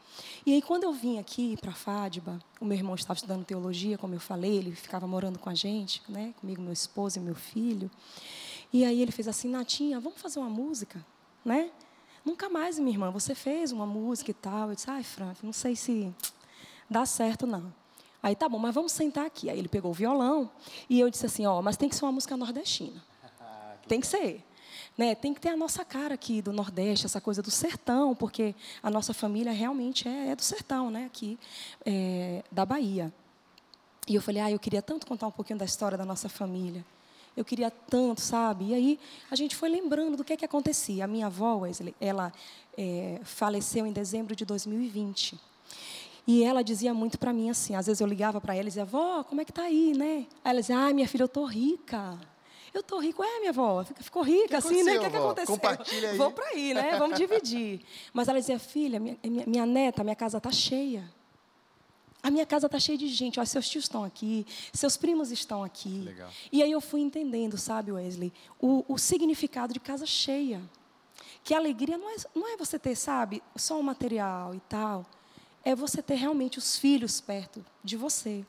E 0.46 0.54
aí, 0.54 0.62
quando 0.62 0.84
eu 0.84 0.94
vim 0.94 1.18
aqui 1.18 1.58
para 1.58 1.72
Fádiba, 1.74 2.40
o 2.60 2.66
meu 2.66 2.78
irmão 2.78 2.94
estava 2.94 3.18
estudando 3.18 3.44
teologia, 3.44 3.98
como 3.98 4.14
eu 4.14 4.20
falei, 4.20 4.58
ele 4.58 4.76
ficava 4.76 5.08
morando 5.08 5.40
com 5.40 5.50
a 5.50 5.56
gente, 5.56 6.02
né? 6.08 6.34
Comigo, 6.40 6.62
meu 6.62 6.74
esposo 6.74 7.18
e 7.18 7.22
meu 7.22 7.36
filho. 7.36 7.90
E 8.72 8.86
aí 8.86 9.02
ele 9.02 9.12
fez 9.12 9.28
assim, 9.28 9.50
Natinha, 9.50 10.00
vamos 10.00 10.22
fazer 10.22 10.40
uma 10.40 10.50
música, 10.50 11.04
né? 11.44 11.72
Nunca 12.24 12.50
mais, 12.50 12.78
minha 12.78 12.92
irmã, 12.92 13.12
você 13.12 13.34
fez 13.34 13.72
uma 13.72 13.86
música 13.86 14.32
e 14.32 14.34
tal. 14.34 14.70
Eu 14.70 14.76
disse, 14.76 14.90
ai, 14.90 15.04
Frank, 15.04 15.46
não 15.46 15.54
sei 15.54 15.76
se 15.76 16.14
dá 16.90 17.06
certo, 17.06 17.48
não. 17.48 17.74
Aí, 18.22 18.36
tá 18.36 18.50
bom, 18.50 18.60
mas 18.60 18.76
vamos 18.76 18.92
sentar 18.92 19.26
aqui. 19.26 19.50
Aí 19.50 19.58
ele 19.58 19.70
pegou 19.70 19.92
o 19.92 19.94
violão 19.94 20.52
e 20.90 21.00
eu 21.00 21.10
disse 21.10 21.26
assim, 21.26 21.46
ó, 21.46 21.62
mas 21.62 21.78
tem 21.78 21.88
que 21.88 21.96
ser 21.96 22.06
uma 22.06 22.12
música 22.12 22.36
nordestina. 22.36 23.02
Tem 23.88 24.00
que 24.00 24.08
ser. 24.08 24.44
Né? 24.98 25.16
Tem 25.16 25.34
que 25.34 25.40
ter 25.40 25.50
a 25.50 25.58
nossa 25.58 25.84
cara 25.86 26.14
aqui 26.14 26.42
do 26.42 26.52
Nordeste, 26.52 27.06
essa 27.06 27.22
coisa 27.22 27.42
do 27.42 27.50
sertão, 27.50 28.14
porque 28.14 28.54
a 28.84 28.90
nossa 28.92 29.14
família 29.14 29.52
realmente 29.52 30.08
é, 30.08 30.32
é 30.32 30.36
do 30.36 30.44
sertão, 30.44 30.92
né? 30.92 31.06
aqui 31.06 31.40
é, 31.86 32.44
da 32.52 32.66
Bahia. 32.66 33.12
E 34.08 34.16
eu 34.16 34.22
falei, 34.22 34.42
ah, 34.42 34.52
eu 34.52 34.60
queria 34.60 34.82
tanto 34.82 35.08
contar 35.08 35.28
um 35.28 35.32
pouquinho 35.32 35.58
da 35.58 35.66
história 35.66 35.98
da 35.98 36.06
nossa 36.06 36.28
família. 36.28 36.84
Eu 37.40 37.46
queria 37.46 37.72
tanto, 37.72 38.20
sabe? 38.20 38.72
E 38.72 38.74
aí 38.74 39.00
a 39.32 39.36
gente 39.36 39.56
foi 39.56 39.70
lembrando 39.70 40.18
do 40.18 40.26
que 40.26 40.34
é 40.34 40.36
que 40.36 40.44
acontecia. 40.44 41.06
A 41.06 41.08
minha 41.08 41.28
avó, 41.28 41.60
Wesley, 41.60 41.96
ela 41.98 42.34
é, 42.78 43.22
faleceu 43.24 43.86
em 43.86 43.94
dezembro 43.94 44.36
de 44.36 44.44
2020. 44.44 45.40
E 46.28 46.44
ela 46.44 46.62
dizia 46.62 46.94
muito 46.94 47.18
para 47.18 47.32
mim 47.32 47.50
assim, 47.50 47.76
às 47.76 47.86
vezes 47.86 48.02
eu 48.02 48.08
ligava 48.08 48.42
para 48.42 48.54
ela 48.54 48.64
e 48.64 48.66
dizia, 48.66 48.84
avó, 48.84 49.24
como 49.24 49.40
é 49.40 49.46
que 49.46 49.54
tá 49.54 49.64
aí, 49.64 49.94
né? 49.98 50.28
Aí 50.44 50.52
ela 50.52 50.60
dizia, 50.60 50.78
ai, 50.78 50.92
minha 50.92 51.08
filha, 51.08 51.24
eu 51.24 51.30
tô 51.30 51.46
rica. 51.46 52.20
Eu 52.74 52.84
tô 52.84 53.00
rica, 53.00 53.24
é, 53.24 53.40
minha 53.40 53.52
avó, 53.52 53.86
ficou 54.02 54.22
rica 54.22 54.58
assim, 54.58 54.84
né? 54.84 54.98
O 54.98 55.00
que, 55.00 55.06
é 55.06 55.10
que 55.10 55.16
aconteceu? 55.16 55.56
Compartilha 55.56 56.10
aí. 56.12 56.18
Vamos 56.18 56.34
para 56.34 56.48
aí, 56.50 56.74
né? 56.74 56.98
Vamos 57.00 57.18
dividir. 57.18 57.80
Mas 58.12 58.28
ela 58.28 58.38
dizia, 58.38 58.60
filha, 58.60 59.00
minha, 59.00 59.18
minha, 59.24 59.46
minha 59.48 59.66
neta, 59.66 60.04
minha 60.04 60.16
casa 60.16 60.42
tá 60.42 60.52
cheia. 60.52 61.10
A 62.30 62.32
minha 62.32 62.46
casa 62.46 62.68
está 62.68 62.80
cheia 62.80 62.96
de 62.96 63.08
gente. 63.08 63.40
Olha, 63.40 63.48
seus 63.48 63.68
tios 63.68 63.86
estão 63.86 64.04
aqui, 64.04 64.46
seus 64.72 64.96
primos 64.96 65.32
estão 65.32 65.64
aqui. 65.64 66.02
Legal. 66.02 66.30
E 66.52 66.62
aí 66.62 66.72
eu 66.72 66.80
fui 66.80 67.02
entendendo, 67.02 67.58
sabe, 67.58 67.92
Wesley, 67.92 68.32
o, 68.62 68.86
o 68.88 69.00
significado 69.00 69.74
de 69.74 69.80
casa 69.80 70.06
cheia. 70.06 70.62
Que 71.44 71.56
alegria 71.56 71.98
não 71.98 72.08
é, 72.08 72.16
não 72.36 72.48
é 72.48 72.56
você 72.56 72.78
ter, 72.78 72.96
sabe, 72.96 73.42
só 73.56 73.80
o 73.80 73.84
material 73.84 74.54
e 74.54 74.60
tal. 74.70 75.08
É 75.64 75.74
você 75.74 76.04
ter 76.04 76.14
realmente 76.14 76.60
os 76.60 76.78
filhos 76.78 77.20
perto 77.20 77.66
de 77.84 77.98
você. 77.98 78.46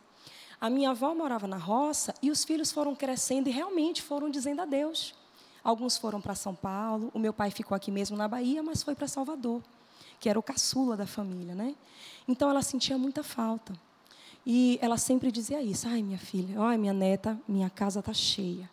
A 0.61 0.69
minha 0.69 0.91
avó 0.91 1.15
morava 1.15 1.47
na 1.47 1.57
roça 1.57 2.15
e 2.21 2.31
os 2.31 2.45
filhos 2.45 2.71
foram 2.71 2.95
crescendo 2.95 3.49
e 3.49 3.51
realmente 3.51 4.03
foram 4.03 4.29
dizendo 4.29 4.61
adeus. 4.61 5.15
Alguns 5.65 5.97
foram 5.97 6.21
para 6.21 6.35
São 6.35 6.55
Paulo, 6.55 7.11
o 7.15 7.19
meu 7.19 7.33
pai 7.33 7.51
ficou 7.51 7.75
aqui 7.75 7.91
mesmo 7.91 8.15
na 8.15 8.29
Bahia, 8.29 8.63
mas 8.63 8.83
foi 8.83 8.95
para 8.95 9.09
Salvador, 9.09 9.63
que 10.21 10.29
era 10.29 10.39
o 10.39 10.43
caçula 10.43 10.97
da 10.97 11.07
família, 11.07 11.55
né? 11.55 11.75
Então 12.29 12.49
ela 12.51 12.63
sentia 12.63 12.97
muita 12.99 13.23
falta. 13.25 13.73
E 14.47 14.79
ela 14.81 14.99
sempre 14.99 15.33
dizia 15.33 15.63
isso: 15.63 15.89
"Ai, 15.89 16.03
minha 16.03 16.19
filha, 16.19 16.61
ai, 16.61 16.79
minha 16.79 16.93
neta, 16.93 17.41
minha 17.49 17.71
casa 17.71 18.01
está 18.01 18.13
cheia". 18.13 18.71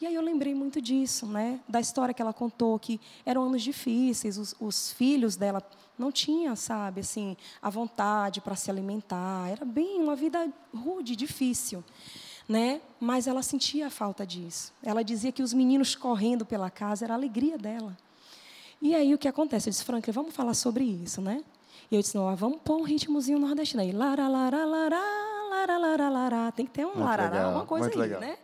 E 0.00 0.06
aí 0.06 0.14
eu 0.14 0.22
lembrei 0.22 0.54
muito 0.54 0.80
disso, 0.80 1.26
né? 1.26 1.60
Da 1.68 1.80
história 1.80 2.12
que 2.12 2.20
ela 2.20 2.32
contou 2.32 2.78
que 2.78 3.00
eram 3.24 3.44
anos 3.44 3.62
difíceis, 3.62 4.36
os, 4.36 4.54
os 4.60 4.92
filhos 4.92 5.36
dela 5.36 5.62
não 5.98 6.10
tinham, 6.10 6.56
sabe, 6.56 7.00
assim, 7.00 7.36
a 7.62 7.70
vontade 7.70 8.40
para 8.40 8.56
se 8.56 8.70
alimentar. 8.70 9.48
Era 9.48 9.64
bem 9.64 10.00
uma 10.02 10.16
vida 10.16 10.52
rude, 10.74 11.14
difícil, 11.14 11.84
né? 12.48 12.80
Mas 12.98 13.26
ela 13.26 13.42
sentia 13.42 13.86
a 13.86 13.90
falta 13.90 14.26
disso. 14.26 14.72
Ela 14.82 15.02
dizia 15.02 15.30
que 15.30 15.42
os 15.42 15.52
meninos 15.52 15.94
correndo 15.94 16.44
pela 16.44 16.70
casa 16.70 17.04
era 17.04 17.14
a 17.14 17.16
alegria 17.16 17.56
dela. 17.56 17.96
E 18.84 18.94
aí 18.94 19.14
o 19.14 19.18
que 19.18 19.26
acontece? 19.26 19.66
Eu 19.66 19.70
disse, 19.70 19.82
Franklin, 19.82 20.12
vamos 20.12 20.34
falar 20.34 20.52
sobre 20.52 20.84
isso, 20.84 21.22
né? 21.22 21.42
E 21.90 21.96
eu 21.96 22.02
disse, 22.02 22.14
não, 22.14 22.36
vamos 22.36 22.58
pôr 22.62 22.76
um 22.76 22.82
ritmozinho 22.82 23.38
nordestino 23.38 23.80
aí. 23.80 23.92
Lara, 23.92 24.28
lara, 24.28 24.66
lara, 24.66 25.00
lararararará. 25.48 26.52
Tem 26.52 26.66
que 26.66 26.72
ter 26.72 26.84
um 26.84 26.88
Muito 26.88 27.00
larará, 27.00 27.30
legal, 27.30 27.52
uma 27.54 27.64
coisa 27.64 27.88
aí, 27.88 27.96
legal. 27.96 28.20
né? 28.20 28.36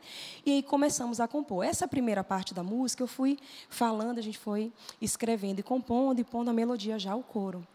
E 0.46 0.52
aí 0.52 0.62
começamos 0.62 1.20
a 1.20 1.28
compor. 1.28 1.62
Essa 1.62 1.86
primeira 1.86 2.24
parte 2.24 2.54
da 2.54 2.62
música 2.62 3.02
eu 3.02 3.06
fui 3.06 3.38
falando, 3.68 4.18
a 4.18 4.22
gente 4.22 4.38
foi 4.38 4.72
escrevendo 4.98 5.58
e 5.58 5.62
compondo 5.62 6.20
e 6.20 6.24
pondo 6.24 6.48
a 6.48 6.54
melodia 6.54 6.98
já 6.98 7.14
o 7.14 7.22
coro. 7.22 7.66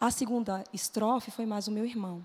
A 0.00 0.08
segunda 0.12 0.62
estrofe 0.72 1.32
foi 1.32 1.44
mais 1.44 1.66
o 1.66 1.72
meu 1.72 1.84
irmão. 1.84 2.24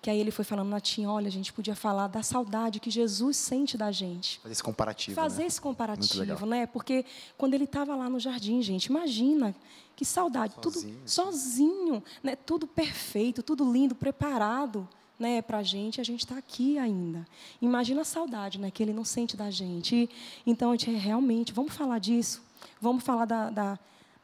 Que 0.00 0.10
aí 0.10 0.18
ele 0.20 0.30
foi 0.30 0.44
falando, 0.44 0.68
Natinha, 0.68 1.10
olha, 1.10 1.28
a 1.28 1.30
gente 1.30 1.52
podia 1.52 1.74
falar 1.74 2.06
da 2.06 2.22
saudade 2.22 2.80
que 2.80 2.90
Jesus 2.90 3.36
sente 3.36 3.76
da 3.76 3.90
gente 3.90 4.38
Fazer 4.40 4.52
esse 4.52 4.62
comparativo. 4.62 5.14
fazer 5.14 5.42
né? 5.42 5.46
esse 5.46 5.60
comparativo, 5.60 6.46
né? 6.46 6.66
Porque 6.66 7.04
quando 7.36 7.54
ele 7.54 7.64
estava 7.64 7.94
lá 7.96 8.08
no 8.08 8.20
jardim, 8.20 8.62
gente, 8.62 8.86
imagina 8.86 9.54
que 9.96 10.04
saudade, 10.04 10.54
Sozinho, 10.54 10.62
tudo 10.62 10.78
assim. 10.78 10.96
sozinho, 11.06 12.04
né? 12.22 12.36
Tudo 12.36 12.66
perfeito, 12.66 13.42
tudo 13.42 13.70
lindo, 13.70 13.94
preparado, 13.94 14.88
né? 15.18 15.42
Para 15.42 15.58
a 15.58 15.62
gente, 15.64 16.00
a 16.00 16.04
gente 16.04 16.20
está 16.20 16.38
aqui 16.38 16.78
ainda. 16.78 17.26
Imagina 17.60 18.02
a 18.02 18.04
saudade, 18.04 18.58
né? 18.60 18.70
Que 18.70 18.82
ele 18.82 18.92
não 18.92 19.04
sente 19.04 19.36
da 19.36 19.50
gente. 19.50 19.96
E, 19.96 20.10
então 20.46 20.70
a 20.70 20.76
gente 20.76 20.90
realmente, 20.92 21.52
vamos 21.52 21.74
falar 21.74 21.98
disso, 21.98 22.40
vamos 22.80 23.02
falar 23.02 23.24
da, 23.24 23.50
da 23.50 23.78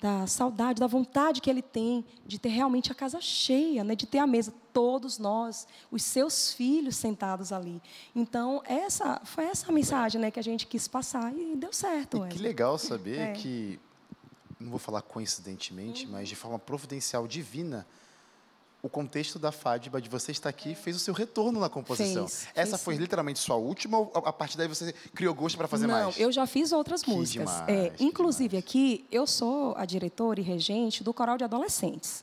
da 0.05 0.27
saudade, 0.27 0.81
da 0.81 0.87
vontade 0.87 1.41
que 1.41 1.49
ele 1.49 1.63
tem 1.63 2.05
de 2.27 2.39
ter 2.39 2.51
realmente 2.51 2.93
a 2.93 2.95
casa 2.95 3.23
cheia, 3.23 3.83
né? 3.83 3.97
de 3.97 4.05
ter 4.05 4.19
a 4.19 4.27
mesa, 4.27 4.53
todos 4.71 5.19
nós, 5.19 5.67
os 5.91 6.03
seus 6.03 6.53
filhos 6.53 6.95
sentados 6.97 7.51
ali. 7.51 7.81
Então, 8.15 8.63
essa 8.67 9.23
foi 9.25 9.45
essa 9.47 9.71
a 9.71 9.73
mensagem 9.73 10.21
né, 10.21 10.31
que 10.31 10.39
a 10.39 10.43
gente 10.43 10.67
quis 10.67 10.87
passar 10.87 11.33
e 11.35 11.57
deu 11.57 11.73
certo. 11.73 12.27
E 12.27 12.29
que 12.29 12.39
legal 12.39 12.77
saber 12.77 13.19
É. 13.19 13.33
que, 13.33 13.81
não 14.61 14.69
vou 14.69 14.79
falar 14.79 15.01
coincidentemente, 15.01 16.07
mas 16.07 16.29
de 16.29 16.37
forma 16.37 16.59
providencial, 16.59 17.27
divina, 17.27 17.87
o 18.85 18.89
contexto 18.91 19.39
da 19.39 19.51
Fádiba, 19.51 19.99
de 19.99 20.11
você 20.11 20.31
estar 20.31 20.51
aqui, 20.51 20.75
fez 20.75 20.95
o 20.95 20.99
seu 20.99 21.15
retorno 21.15 21.59
na 21.59 21.71
composição. 21.71 22.29
Fez, 22.29 22.47
Essa 22.55 22.73
fez 22.73 22.83
foi 22.85 22.95
sim. 22.97 23.01
literalmente 23.01 23.39
sua 23.39 23.57
última 23.57 23.97
ou 23.99 24.13
a 24.15 24.31
partir 24.33 24.59
daí 24.59 24.69
você 24.69 24.93
criou 25.15 25.33
gosto 25.35 25.57
para 25.57 25.67
fazer 25.67 25.87
Não, 25.87 25.95
mais? 26.05 26.21
eu 26.21 26.31
já 26.31 26.47
fiz 26.47 26.71
outras 26.71 27.03
Que 27.03 27.11
músicas. 27.11 27.49
demais, 27.51 27.69
É, 27.69 27.93
inclusive 27.99 28.59
aqui, 28.59 29.07
eu 29.11 29.27
sou 29.27 29.75
a 29.79 29.87
diretora 29.87 30.39
e 30.39 30.43
regente 30.43 31.03
do 31.03 31.15
coral 31.15 31.39
de 31.39 31.45
adolescentes. 31.45 32.23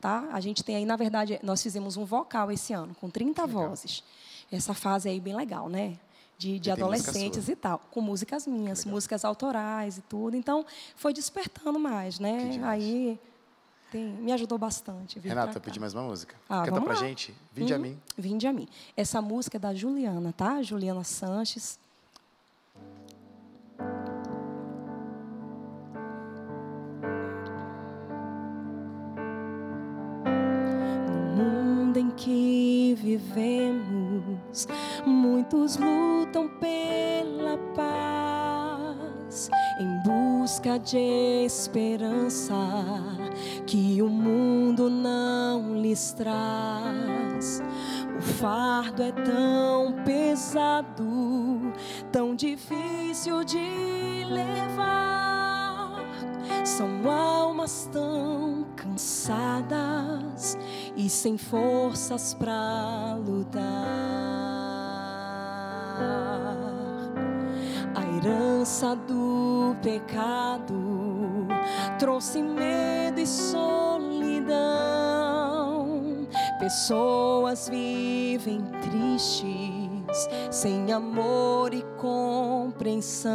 Tá? 0.00 0.28
A 0.32 0.40
gente 0.40 0.64
tem 0.64 0.74
aí, 0.74 0.84
na 0.84 0.96
verdade, 0.96 1.38
nós 1.40 1.62
fizemos 1.62 1.96
um 1.96 2.04
vocal 2.04 2.50
esse 2.50 2.72
ano, 2.72 2.92
com 3.00 3.08
30 3.08 3.44
legal. 3.46 3.68
vozes. 3.68 4.02
Essa 4.50 4.74
fase 4.74 5.08
aí 5.08 5.20
bem 5.20 5.36
legal, 5.36 5.68
né? 5.68 5.96
De, 6.36 6.58
de 6.58 6.68
adolescentes 6.72 7.48
e 7.48 7.54
tal, 7.54 7.78
com 7.92 8.00
músicas 8.00 8.44
minhas, 8.48 8.84
músicas 8.84 9.24
autorais 9.24 9.98
e 9.98 10.00
tudo. 10.00 10.36
Então, 10.36 10.66
foi 10.96 11.12
despertando 11.12 11.78
mais, 11.78 12.18
né? 12.18 12.48
demais. 12.50 12.82
Aí 12.82 13.20
tem- 13.92 14.12
me 14.14 14.32
ajudou 14.32 14.58
bastante. 14.58 15.18
Renata, 15.20 15.58
eu 15.58 15.60
pedi 15.60 15.78
mais 15.78 15.92
uma 15.94 16.02
música. 16.02 16.34
Ah, 16.48 16.64
Canta 16.64 16.80
pra 16.80 16.94
lá. 16.94 16.98
gente. 16.98 17.32
Vinde 17.52 17.72
a 17.72 17.76
Uhum. 17.76 17.82
mim. 17.82 17.98
Vinde 18.18 18.46
a 18.46 18.52
mim. 18.52 18.66
Essa 18.96 19.20
música 19.22 19.58
é 19.58 19.60
da 19.60 19.74
Juliana, 19.74 20.32
tá? 20.32 20.62
Juliana 20.62 21.04
Sanches. 21.04 21.78
No 31.08 31.44
mundo 31.44 31.96
em 31.98 32.10
que 32.10 32.94
vivemos, 33.00 34.66
muitos 35.06 35.76
lutam 35.76 36.48
pela 36.60 37.56
em 39.78 40.02
busca 40.02 40.78
de 40.78 41.44
esperança 41.44 42.54
que 43.66 44.02
o 44.02 44.08
mundo 44.08 44.90
não 44.90 45.80
lhes 45.80 46.12
traz. 46.12 47.62
O 48.18 48.20
fardo 48.20 49.02
é 49.02 49.12
tão 49.12 49.94
pesado, 50.04 51.72
tão 52.10 52.34
difícil 52.34 53.42
de 53.44 54.24
levar. 54.28 56.04
São 56.64 57.10
almas 57.10 57.88
tão 57.90 58.66
cansadas 58.76 60.58
e 60.96 61.08
sem 61.08 61.38
forças 61.38 62.34
para 62.34 63.16
lutar. 63.16 64.32
A 67.94 68.00
herança 68.16 68.96
do 68.96 69.76
pecado 69.82 71.46
trouxe 71.98 72.42
medo 72.42 73.20
e 73.20 73.26
solidão. 73.26 74.62
Pessoas 76.58 77.68
vivem 77.68 78.62
tristes, 78.80 80.28
sem 80.50 80.90
amor 80.90 81.74
e 81.74 81.82
compreensão. 81.98 83.32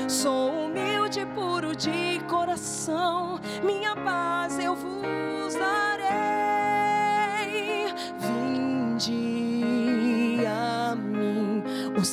Sou 0.07 0.67
humilde 0.67 1.21
e 1.21 1.27
puro 1.27 1.75
de 1.75 2.21
coração, 2.29 3.32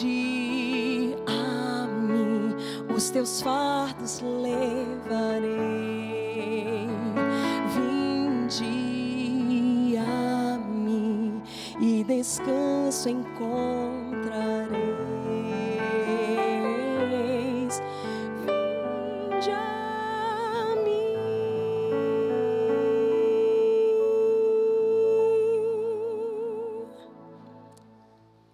Vinde 0.00 1.16
a 1.26 1.86
mim, 1.86 2.54
os 2.94 3.10
teus 3.10 3.42
fardos 3.42 4.20
levarei. 4.20 5.48
Vinde 7.74 8.64
a 9.98 10.58
mim 10.58 11.42
e 11.80 12.04
descanso 12.04 13.08
encontro. 13.08 14.07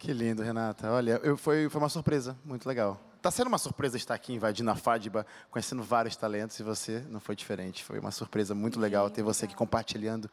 Que 0.05 0.13
lindo, 0.13 0.43
Renata. 0.43 0.91
Olha, 0.91 1.19
eu, 1.25 1.35
foi, 1.35 1.67
foi 1.71 1.81
uma 1.81 1.89
surpresa, 1.89 2.37
muito 2.45 2.69
legal. 2.69 3.01
Tá 3.23 3.31
sendo 3.31 3.47
uma 3.47 3.57
surpresa 3.57 3.97
estar 3.97 4.13
aqui 4.13 4.35
invadindo 4.35 4.71
a 4.71 4.77
Fadiba, 4.77 5.25
conhecendo 5.51 5.83
vários 5.83 6.15
talentos, 6.15 6.61
e 6.61 6.63
você 6.63 7.03
não 7.09 7.21
foi 7.21 7.35
diferente. 7.35 7.83
Foi 7.83 7.99
uma 7.99 8.11
surpresa 8.11 8.55
muito 8.55 8.79
legal 8.79 9.09
ter 9.09 9.23
você 9.23 9.47
aqui 9.47 9.55
compartilhando 9.55 10.31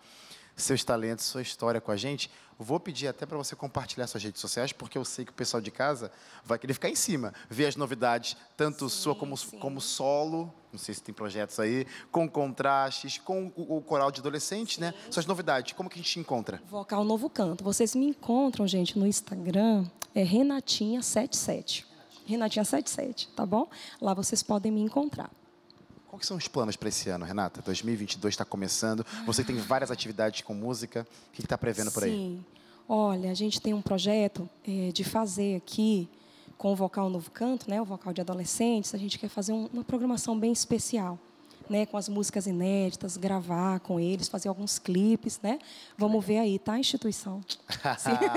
seus 0.56 0.84
talentos, 0.84 1.26
sua 1.26 1.42
história 1.42 1.82
com 1.82 1.92
a 1.92 1.98
gente. 1.98 2.30
Vou 2.58 2.80
pedir 2.80 3.08
até 3.08 3.26
para 3.26 3.38
você 3.38 3.56
compartilhar 3.56 4.06
suas 4.06 4.24
redes 4.24 4.40
sociais, 4.40 4.72
porque 4.72 4.98
eu 4.98 5.04
sei 5.04 5.26
que 5.26 5.32
o 5.32 5.34
pessoal 5.34 5.60
de 5.60 5.72
casa 5.72 6.12
vai 6.46 6.60
querer 6.60 6.74
ficar 6.74 6.90
em 6.90 6.96
cima, 6.96 7.34
ver 7.50 7.66
as 7.66 7.76
novidades, 7.76 8.38
tanto 8.56 8.88
Sim, 8.88 8.96
sua 8.96 9.16
como, 9.16 9.36
sim. 9.36 9.58
como 9.58 9.82
solo, 9.82 10.54
não 10.72 10.78
sei 10.78 10.94
se 10.94 11.02
tem 11.02 11.14
projetos 11.14 11.60
aí, 11.60 11.88
com 12.12 12.30
contrastes, 12.30 13.18
com 13.18 13.52
o, 13.56 13.78
o 13.78 13.82
coral 13.82 14.12
de 14.12 14.20
adolescentes, 14.20 14.78
né? 14.78 14.94
Suas 15.10 15.26
novidades, 15.26 15.74
como 15.74 15.90
que 15.90 15.96
a 15.96 16.02
gente 16.02 16.12
te 16.12 16.20
encontra? 16.20 16.62
Vocal 16.70 17.04
Novo 17.04 17.30
Canto. 17.30 17.64
Vocês 17.64 17.96
me 17.96 18.06
encontram, 18.06 18.68
gente, 18.68 18.98
no 18.98 19.08
Instagram, 19.08 19.86
é 20.14 20.24
Renatinha77. 20.24 21.86
Renatinha77, 22.30 23.30
tá 23.36 23.46
bom? 23.46 23.68
Lá 24.00 24.14
vocês 24.14 24.44
podem 24.44 24.72
me 24.72 24.82
encontrar. 24.82 25.32
Quais 26.12 26.26
são 26.28 26.36
os 26.36 26.48
planos 26.48 26.76
para 26.76 26.90
esse 26.90 27.10
ano, 27.10 27.24
Renata? 27.26 27.62
2022 27.62 28.34
está 28.34 28.44
começando. 28.44 29.06
Você 29.26 29.44
tem 29.46 29.56
várias 29.56 29.90
atividades 29.92 30.42
com 30.42 30.54
música. 30.54 31.08
O 31.30 31.32
que 31.32 31.42
está 31.42 31.58
prevendo 31.58 31.90
por 31.92 32.04
aí? 32.04 32.12
Sim. 32.12 32.46
Olha, 32.88 33.32
a 33.32 33.34
gente 33.34 33.62
tem 33.62 33.74
um 33.74 33.82
projeto 33.82 34.50
eh, 34.68 34.92
de 34.94 35.06
fazer 35.06 35.56
aqui, 35.56 36.10
com 36.58 36.74
o 36.74 36.76
Vocal 36.76 37.10
Novo 37.10 37.32
Canto, 37.32 37.70
né, 37.70 37.82
o 37.82 37.86
vocal 37.86 38.12
de 38.14 38.20
adolescentes, 38.20 38.94
a 38.94 38.98
gente 38.98 39.18
quer 39.18 39.30
fazer 39.30 39.54
um- 39.54 39.68
uma 39.74 39.84
programação 39.86 40.38
bem 40.38 40.52
especial. 40.52 41.18
Né, 41.72 41.86
com 41.86 41.96
as 41.96 42.10
músicas 42.10 42.48
inéditas, 42.48 43.16
gravar 43.16 43.80
com 43.80 43.98
eles, 43.98 44.28
fazer 44.28 44.50
alguns 44.50 44.78
clipes, 44.78 45.40
né? 45.42 45.58
Vamos 45.98 46.26
ver 46.26 46.40
aí, 46.40 46.60
tá, 46.60 46.78
instituição? 46.78 47.40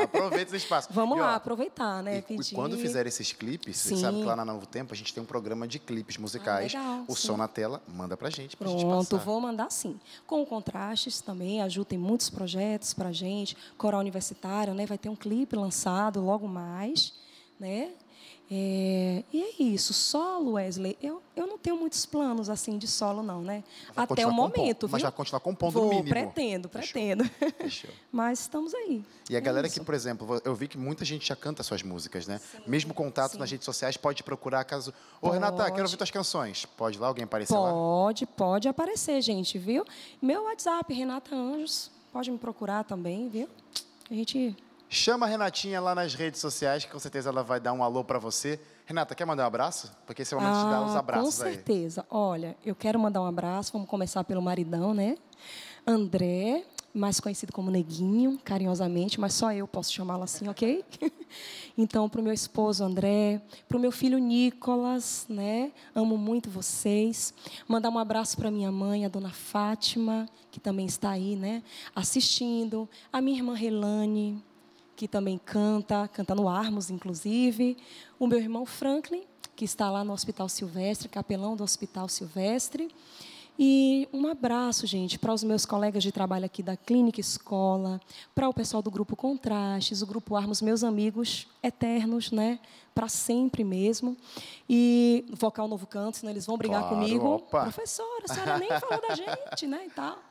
Aproveita 0.05 0.55
esse 0.55 0.65
espaço. 0.65 0.89
Vamos 0.95 1.19
E, 1.19 1.21
ó, 1.21 1.25
lá, 1.25 1.35
aproveitar, 1.35 2.01
né? 2.01 2.15
E, 2.15 2.19
e 2.19 2.23
pedir. 2.23 2.55
quando 2.55 2.79
fizer 2.79 3.09
esses 3.09 3.33
clipes, 3.33 3.77
você 3.77 3.97
Sim. 3.97 4.01
sabe 4.03 4.19
que 4.19 4.25
lá 4.25 4.37
na 4.37 4.45
Novo 4.45 4.67
Tempo 4.67 4.95
a 4.95 4.97
gente 4.97 5.13
tem 5.13 5.21
um 5.21 5.27
programa 5.27 5.67
de 5.67 5.81
clipes 5.81 6.17
musicais. 6.17 6.73
Ah, 6.77 6.79
legal, 6.79 7.05
o 7.09 7.17
sim. 7.17 7.27
som 7.27 7.37
na 7.37 7.49
tela, 7.49 7.83
manda 7.89 8.17
pra 8.17 8.31
gente. 8.31 8.57
Pra 8.57 8.69
gente 8.69 8.85
Pronto, 8.85 9.11
passar. 9.17 9.25
vou 9.25 9.41
mandar 9.41 9.69
sim. 9.69 9.99
Com 10.29 10.47
contrastes 10.47 11.21
também, 11.21 11.61
a 11.61 11.69
Ju 11.69 11.85
tem 11.85 11.99
muitos 11.99 12.31
projetos 12.31 12.95
para 12.95 13.11
gente. 13.11 13.57
Coral 13.77 14.01
Universitário, 14.01 14.75
né? 14.75 14.87
Vai 14.87 14.97
ter 14.97 15.09
um 15.09 15.17
clipe 15.17 15.57
lançado 15.57 16.21
logo 16.25 16.47
mais, 16.47 17.13
né? 17.59 17.91
É, 18.51 19.25
e 19.33 19.43
é 19.43 19.63
isso, 19.63 19.95
solo, 19.95 20.53
Wesley. 20.53 20.99
Eu, 21.03 21.23
eu 21.35 21.47
não 21.47 21.57
tenho 21.57 21.77
muitos 21.77 22.05
planos 22.05 22.51
assim 22.51 22.77
de 22.77 22.87
solo, 22.87 23.23
não, 23.23 23.41
né? 23.41 23.65
Até 23.97 24.27
o 24.27 24.33
momento, 24.33 24.87
Mas 24.89 25.01
viu? 25.01 25.11
vai 25.11 25.17
continuar 25.17 25.41
compondo 25.41 25.73
Vou, 25.73 25.85
no 25.85 25.89
mínimo. 25.91 26.11
pretendo, 26.11 26.69
pretendo. 26.69 27.25
Fechou. 27.59 27.91
Mas 28.13 28.41
estamos 28.41 28.75
aí. 28.75 29.03
E 29.31 29.35
a 29.35 29.39
É 29.39 29.41
galera 29.41 29.67
isso. 29.67 29.81
que, 29.81 29.85
por 29.87 29.95
exemplo, 29.95 30.41
eu 30.45 30.55
vi 30.55 30.69
que 30.69 30.77
muita 30.77 31.05
gente 31.07 31.27
já 31.27 31.35
canta 31.35 31.63
suas 31.63 31.83
músicas, 31.83 32.27
né? 32.27 32.39
Mesmo 32.67 32.93
contato 32.93 33.33
sim. 33.33 33.39
nas 33.39 33.51
redes 33.51 33.65
sociais, 33.65 33.97
pode 33.97 34.23
procurar 34.23 34.63
caso. 34.65 34.93
Ô, 35.23 35.31
Renata, 35.31 35.57
quero 35.57 35.71
Pode. 35.71 35.83
ouvir 35.83 35.97
tuas 35.97 36.11
canções. 36.11 36.67
Pode 36.67 36.99
lá, 36.99 37.07
alguém 37.09 37.25
aparecer 37.25 37.55
lá? 37.57 37.71
Pode, 37.71 38.27
pode 38.27 38.69
aparecer, 38.69 39.23
gente, 39.23 39.59
viu? 39.59 39.85
Meu 40.21 40.45
WhatsApp, 40.45 40.93
Renata 40.93 41.35
Anjos, 41.35 41.91
pode 42.13 42.31
me 42.31 42.37
procurar 42.39 42.85
também, 42.85 43.27
viu? 43.29 43.49
A 44.11 44.15
gente 44.15 44.55
Chama 44.89 45.27
a 45.27 45.29
Renatinha 45.29 45.81
lá 45.81 45.95
nas 45.95 46.15
redes 46.15 46.41
sociais, 46.41 46.85
que 46.85 46.91
com 46.93 46.99
certeza 46.99 47.31
ela 47.31 47.43
vai 47.43 47.59
dar 47.59 47.73
um 47.73 47.83
alô 47.83 48.05
pra 48.05 48.19
você. 48.19 48.61
Renata, 48.87 49.15
quer 49.15 49.25
mandar 49.25 49.45
um 49.45 49.47
abraço? 49.47 49.91
Porque 50.07 50.23
esse 50.23 50.33
é 50.35 50.37
o 50.37 50.41
momento 50.41 50.59
de 50.65 50.71
dar 50.71 50.85
os 50.85 50.95
Ah, 50.95 50.99
abraços 51.01 51.39
Com 51.39 51.45
aí. 51.45 51.55
certeza. 51.55 52.07
Olha, 52.11 52.57
eu 52.65 52.75
quero 52.77 52.99
mandar 52.99 53.21
um 53.23 53.27
abraço. 53.27 53.73
Vamos 53.73 53.89
começar 53.89 54.23
pelo 54.25 54.41
maridão, 54.41 54.95
né? 54.95 55.17
André, 55.87 56.65
mais 56.95 57.19
conhecido 57.19 57.53
como 57.53 57.71
Neguinho, 57.73 58.39
carinhosamente, 58.45 59.19
mas 59.19 59.35
só 59.35 59.53
eu 59.53 59.67
posso 59.67 59.93
chamá-lo 59.93 60.23
assim, 60.23 60.49
ok? 60.49 60.85
Então, 61.77 62.09
para 62.09 62.21
o 62.21 62.25
meu 62.25 62.33
esposo 62.33 62.85
André, 62.85 63.43
para 63.69 63.77
o 63.77 63.81
meu 63.81 63.91
filho 63.91 64.19
Nicolas, 64.19 65.27
né? 65.29 65.73
Amo 65.93 66.17
muito 66.17 66.49
vocês. 66.49 67.35
Mandar 67.67 67.91
um 67.91 67.99
abraço 67.99 68.37
para 68.37 68.49
minha 68.49 68.71
mãe, 68.71 69.05
a 69.05 69.09
dona 69.09 69.31
Fátima, 69.31 70.29
que 70.53 70.61
também 70.61 70.87
está 70.87 71.11
aí, 71.11 71.35
né? 71.35 71.65
Assistindo. 71.93 72.89
A 73.13 73.21
minha 73.21 73.37
irmã 73.37 73.57
Relane, 73.57 74.41
que 74.97 75.09
também 75.09 75.39
canta, 75.39 76.09
canta 76.09 76.35
no 76.35 76.49
Armos, 76.49 76.91
inclusive. 76.91 77.77
O 78.19 78.27
meu 78.27 78.39
irmão 78.39 78.65
Franklin, 78.65 79.25
que 79.57 79.65
está 79.65 79.91
lá 79.91 80.03
no 80.05 80.13
Hospital 80.13 80.49
Silvestre, 80.49 81.09
capelão 81.09 81.57
do 81.57 81.65
Hospital 81.65 82.09
Silvestre. 82.09 82.89
E 83.57 84.09
um 84.13 84.27
abraço, 84.27 84.85
gente, 84.85 85.17
para 85.17 85.33
os 85.33 85.45
meus 85.45 85.65
colegas 85.65 86.03
de 86.03 86.11
trabalho 86.11 86.45
aqui 86.45 86.61
da 86.61 86.77
Clínica 86.77 87.21
Escola, 87.21 88.01
para 88.35 88.49
o 88.49 88.53
pessoal 88.55 88.83
do 88.83 88.91
Grupo 88.91 89.15
Contrastes, 89.15 90.03
o 90.03 90.07
Grupo 90.07 90.35
Armos, 90.35 90.61
meus 90.61 90.83
amigos 90.83 91.47
eternos, 91.63 92.33
né? 92.33 92.59
Para 92.93 93.09
sempre 93.09 93.63
mesmo. 93.63 94.17
E 94.69 95.25
Vocal 95.31 95.69
Novo 95.69 95.87
Canto, 95.87 96.17
senão 96.17 96.33
eles 96.33 96.47
vão 96.47 96.57
brigar 96.59 96.81
Claro, 96.81 96.97
comigo. 96.97 97.27
opa. 97.29 97.63
Professora, 97.63 98.25
a 98.29 98.35
senhora 98.35 98.59
nem 98.59 98.69
falou 98.81 99.01
da 99.09 99.15
gente, 99.15 99.67
né? 99.69 99.87
E 99.87 99.91
tal. 99.91 100.19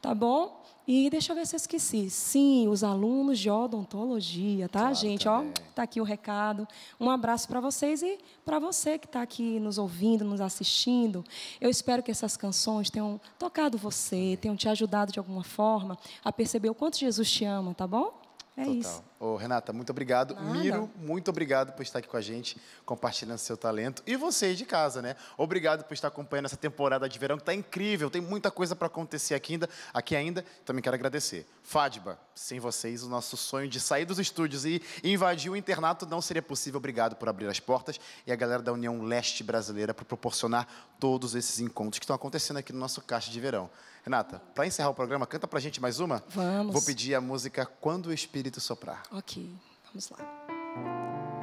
Tá 0.00 0.14
bom? 0.14 0.59
E 0.92 1.08
deixa 1.08 1.30
eu 1.30 1.36
ver 1.36 1.46
se 1.46 1.54
eu 1.54 1.56
esqueci. 1.56 2.10
Sim, 2.10 2.66
os 2.66 2.82
alunos 2.82 3.38
de 3.38 3.48
odontologia, 3.48 4.68
tá, 4.68 4.80
Claro, 4.80 4.94
gente? 4.96 5.22
também. 5.22 5.52
Ó, 5.56 5.72
tá 5.72 5.84
aqui 5.84 6.00
o 6.00 6.04
recado. 6.04 6.66
Um 6.98 7.08
abraço 7.08 7.46
para 7.46 7.60
vocês 7.60 8.02
e 8.02 8.18
para 8.44 8.58
você 8.58 8.98
que 8.98 9.06
está 9.06 9.22
aqui 9.22 9.60
nos 9.60 9.78
ouvindo, 9.78 10.24
nos 10.24 10.40
assistindo. 10.40 11.24
Eu 11.60 11.70
espero 11.70 12.02
que 12.02 12.10
essas 12.10 12.36
canções 12.36 12.90
tenham 12.90 13.20
tocado 13.38 13.78
você, 13.78 14.36
tenham 14.42 14.56
te 14.56 14.68
ajudado 14.68 15.12
de 15.12 15.20
alguma 15.20 15.44
forma 15.44 15.96
a 16.24 16.32
perceber 16.32 16.70
o 16.70 16.74
quanto 16.74 16.98
Jesus 16.98 17.30
te 17.30 17.44
ama, 17.44 17.72
tá 17.72 17.86
bom? 17.86 18.12
É 18.56 18.64
Total. 18.64 18.74
isso. 18.74 19.09
Ô, 19.22 19.36
Renata, 19.36 19.70
muito 19.70 19.90
obrigado. 19.90 20.34
Nada. 20.34 20.50
Miro, 20.50 20.90
muito 20.96 21.28
obrigado 21.28 21.74
por 21.74 21.82
estar 21.82 21.98
aqui 21.98 22.08
com 22.08 22.16
a 22.16 22.22
gente, 22.22 22.56
compartilhando 22.86 23.36
seu 23.36 23.54
talento. 23.54 24.02
E 24.06 24.16
vocês 24.16 24.56
de 24.56 24.64
casa, 24.64 25.02
né? 25.02 25.14
Obrigado 25.36 25.84
por 25.84 25.92
estar 25.92 26.08
acompanhando 26.08 26.46
essa 26.46 26.56
temporada 26.56 27.06
de 27.06 27.18
verão, 27.18 27.36
que 27.36 27.42
está 27.42 27.52
incrível. 27.52 28.08
Tem 28.08 28.22
muita 28.22 28.50
coisa 28.50 28.74
para 28.74 28.86
acontecer 28.86 29.34
aqui 29.34 29.52
ainda. 29.52 29.68
Aqui 29.92 30.16
ainda. 30.16 30.42
Também 30.64 30.82
quero 30.82 30.94
agradecer. 30.94 31.46
Fadba, 31.62 32.18
sem 32.34 32.58
vocês, 32.58 33.02
o 33.02 33.10
nosso 33.10 33.36
sonho 33.36 33.68
de 33.68 33.78
sair 33.78 34.06
dos 34.06 34.18
estúdios 34.18 34.64
e 34.64 34.80
invadir 35.04 35.50
o 35.50 35.56
internato 35.56 36.06
não 36.06 36.22
seria 36.22 36.40
possível. 36.40 36.78
Obrigado 36.78 37.14
por 37.14 37.28
abrir 37.28 37.46
as 37.46 37.60
portas. 37.60 38.00
E 38.26 38.32
a 38.32 38.36
galera 38.36 38.62
da 38.62 38.72
União 38.72 39.02
Leste 39.02 39.44
Brasileira 39.44 39.92
por 39.92 40.06
proporcionar 40.06 40.66
todos 40.98 41.34
esses 41.34 41.60
encontros 41.60 41.98
que 41.98 42.04
estão 42.04 42.16
acontecendo 42.16 42.56
aqui 42.56 42.72
no 42.72 42.78
nosso 42.78 43.02
Caixa 43.02 43.30
de 43.30 43.38
Verão. 43.38 43.68
Renata, 44.02 44.40
para 44.54 44.66
encerrar 44.66 44.88
o 44.88 44.94
programa, 44.94 45.26
canta 45.26 45.46
pra 45.46 45.60
gente 45.60 45.78
mais 45.78 46.00
uma? 46.00 46.24
Vamos. 46.28 46.72
Vou 46.72 46.82
pedir 46.82 47.14
a 47.14 47.20
música 47.20 47.66
Quando 47.66 48.06
o 48.06 48.12
Espírito 48.12 48.58
Soprar. 48.58 49.02
Ok, 49.12 49.58
vamos 49.86 50.08
lá. 50.10 51.39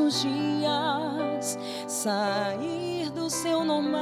Nossos 0.00 0.22
dias 0.22 1.58
sair 1.86 3.10
do 3.10 3.28
seu 3.28 3.62
normal, 3.64 4.00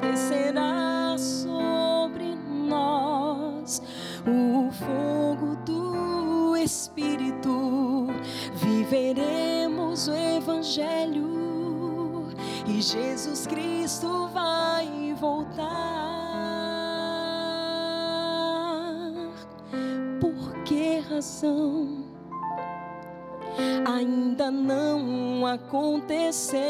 descerá 0.00 1.14
sobre 1.16 2.34
nós 2.66 3.80
o 4.26 4.70
fogo 4.72 5.54
do 5.64 6.56
Espírito. 6.56 8.08
Viveremos 8.54 10.08
o 10.08 10.14
Evangelho 10.14 12.26
e 12.66 12.82
Jesus 12.82 13.46
Cristo 13.46 14.28
vai 14.32 15.14
voltar. 15.20 16.10
razão 21.20 22.19
ainda 23.86 24.50
não 24.50 25.46
aconteceu. 25.46 26.60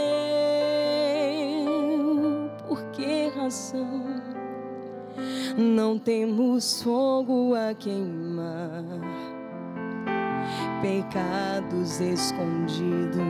Por 2.66 2.82
que 2.92 3.28
razão 3.28 4.04
não 5.56 5.98
temos 5.98 6.82
fogo 6.82 7.54
a 7.54 7.74
queimar? 7.74 8.84
Pecados 10.80 12.00
escondidos, 12.00 13.20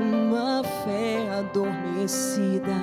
uma 0.00 0.62
fé 0.84 1.28
adormecida, 1.38 2.76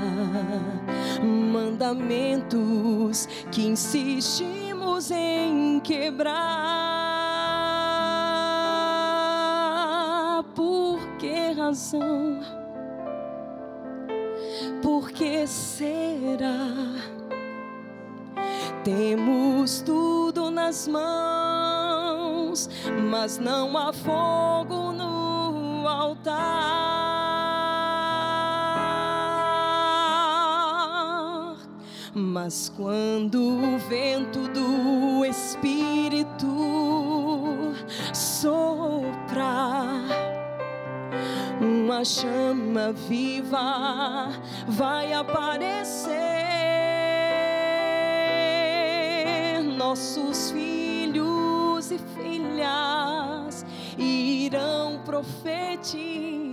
mandamentos 1.54 3.28
que 3.52 3.68
insistimos 3.68 5.10
em 5.12 5.80
quebrar. 5.80 6.89
Razão? 11.70 12.40
Por 14.82 15.12
que 15.12 15.46
será? 15.46 16.68
Temos 18.84 19.82
tudo 19.82 20.50
nas 20.50 20.88
mãos, 20.88 22.68
mas 23.12 23.38
não 23.38 23.78
há 23.78 23.94
fogo 23.94 24.92
no 24.94 25.88
altar. 25.88 26.40
Mas 32.16 32.74
quando 32.76 33.40
o 33.40 33.78
vento 33.78 34.48
do 34.50 35.24
Espírito 35.24 36.48
soprar, 38.12 40.29
uma 41.60 42.04
chama 42.06 42.94
viva 42.94 44.30
vai 44.68 45.14
aparecer. 45.14 46.10
Nossos 49.78 50.52
filhos 50.52 51.92
e 51.92 52.00
filhas 52.16 53.66
irão 53.98 55.02
profetizar 55.04 56.50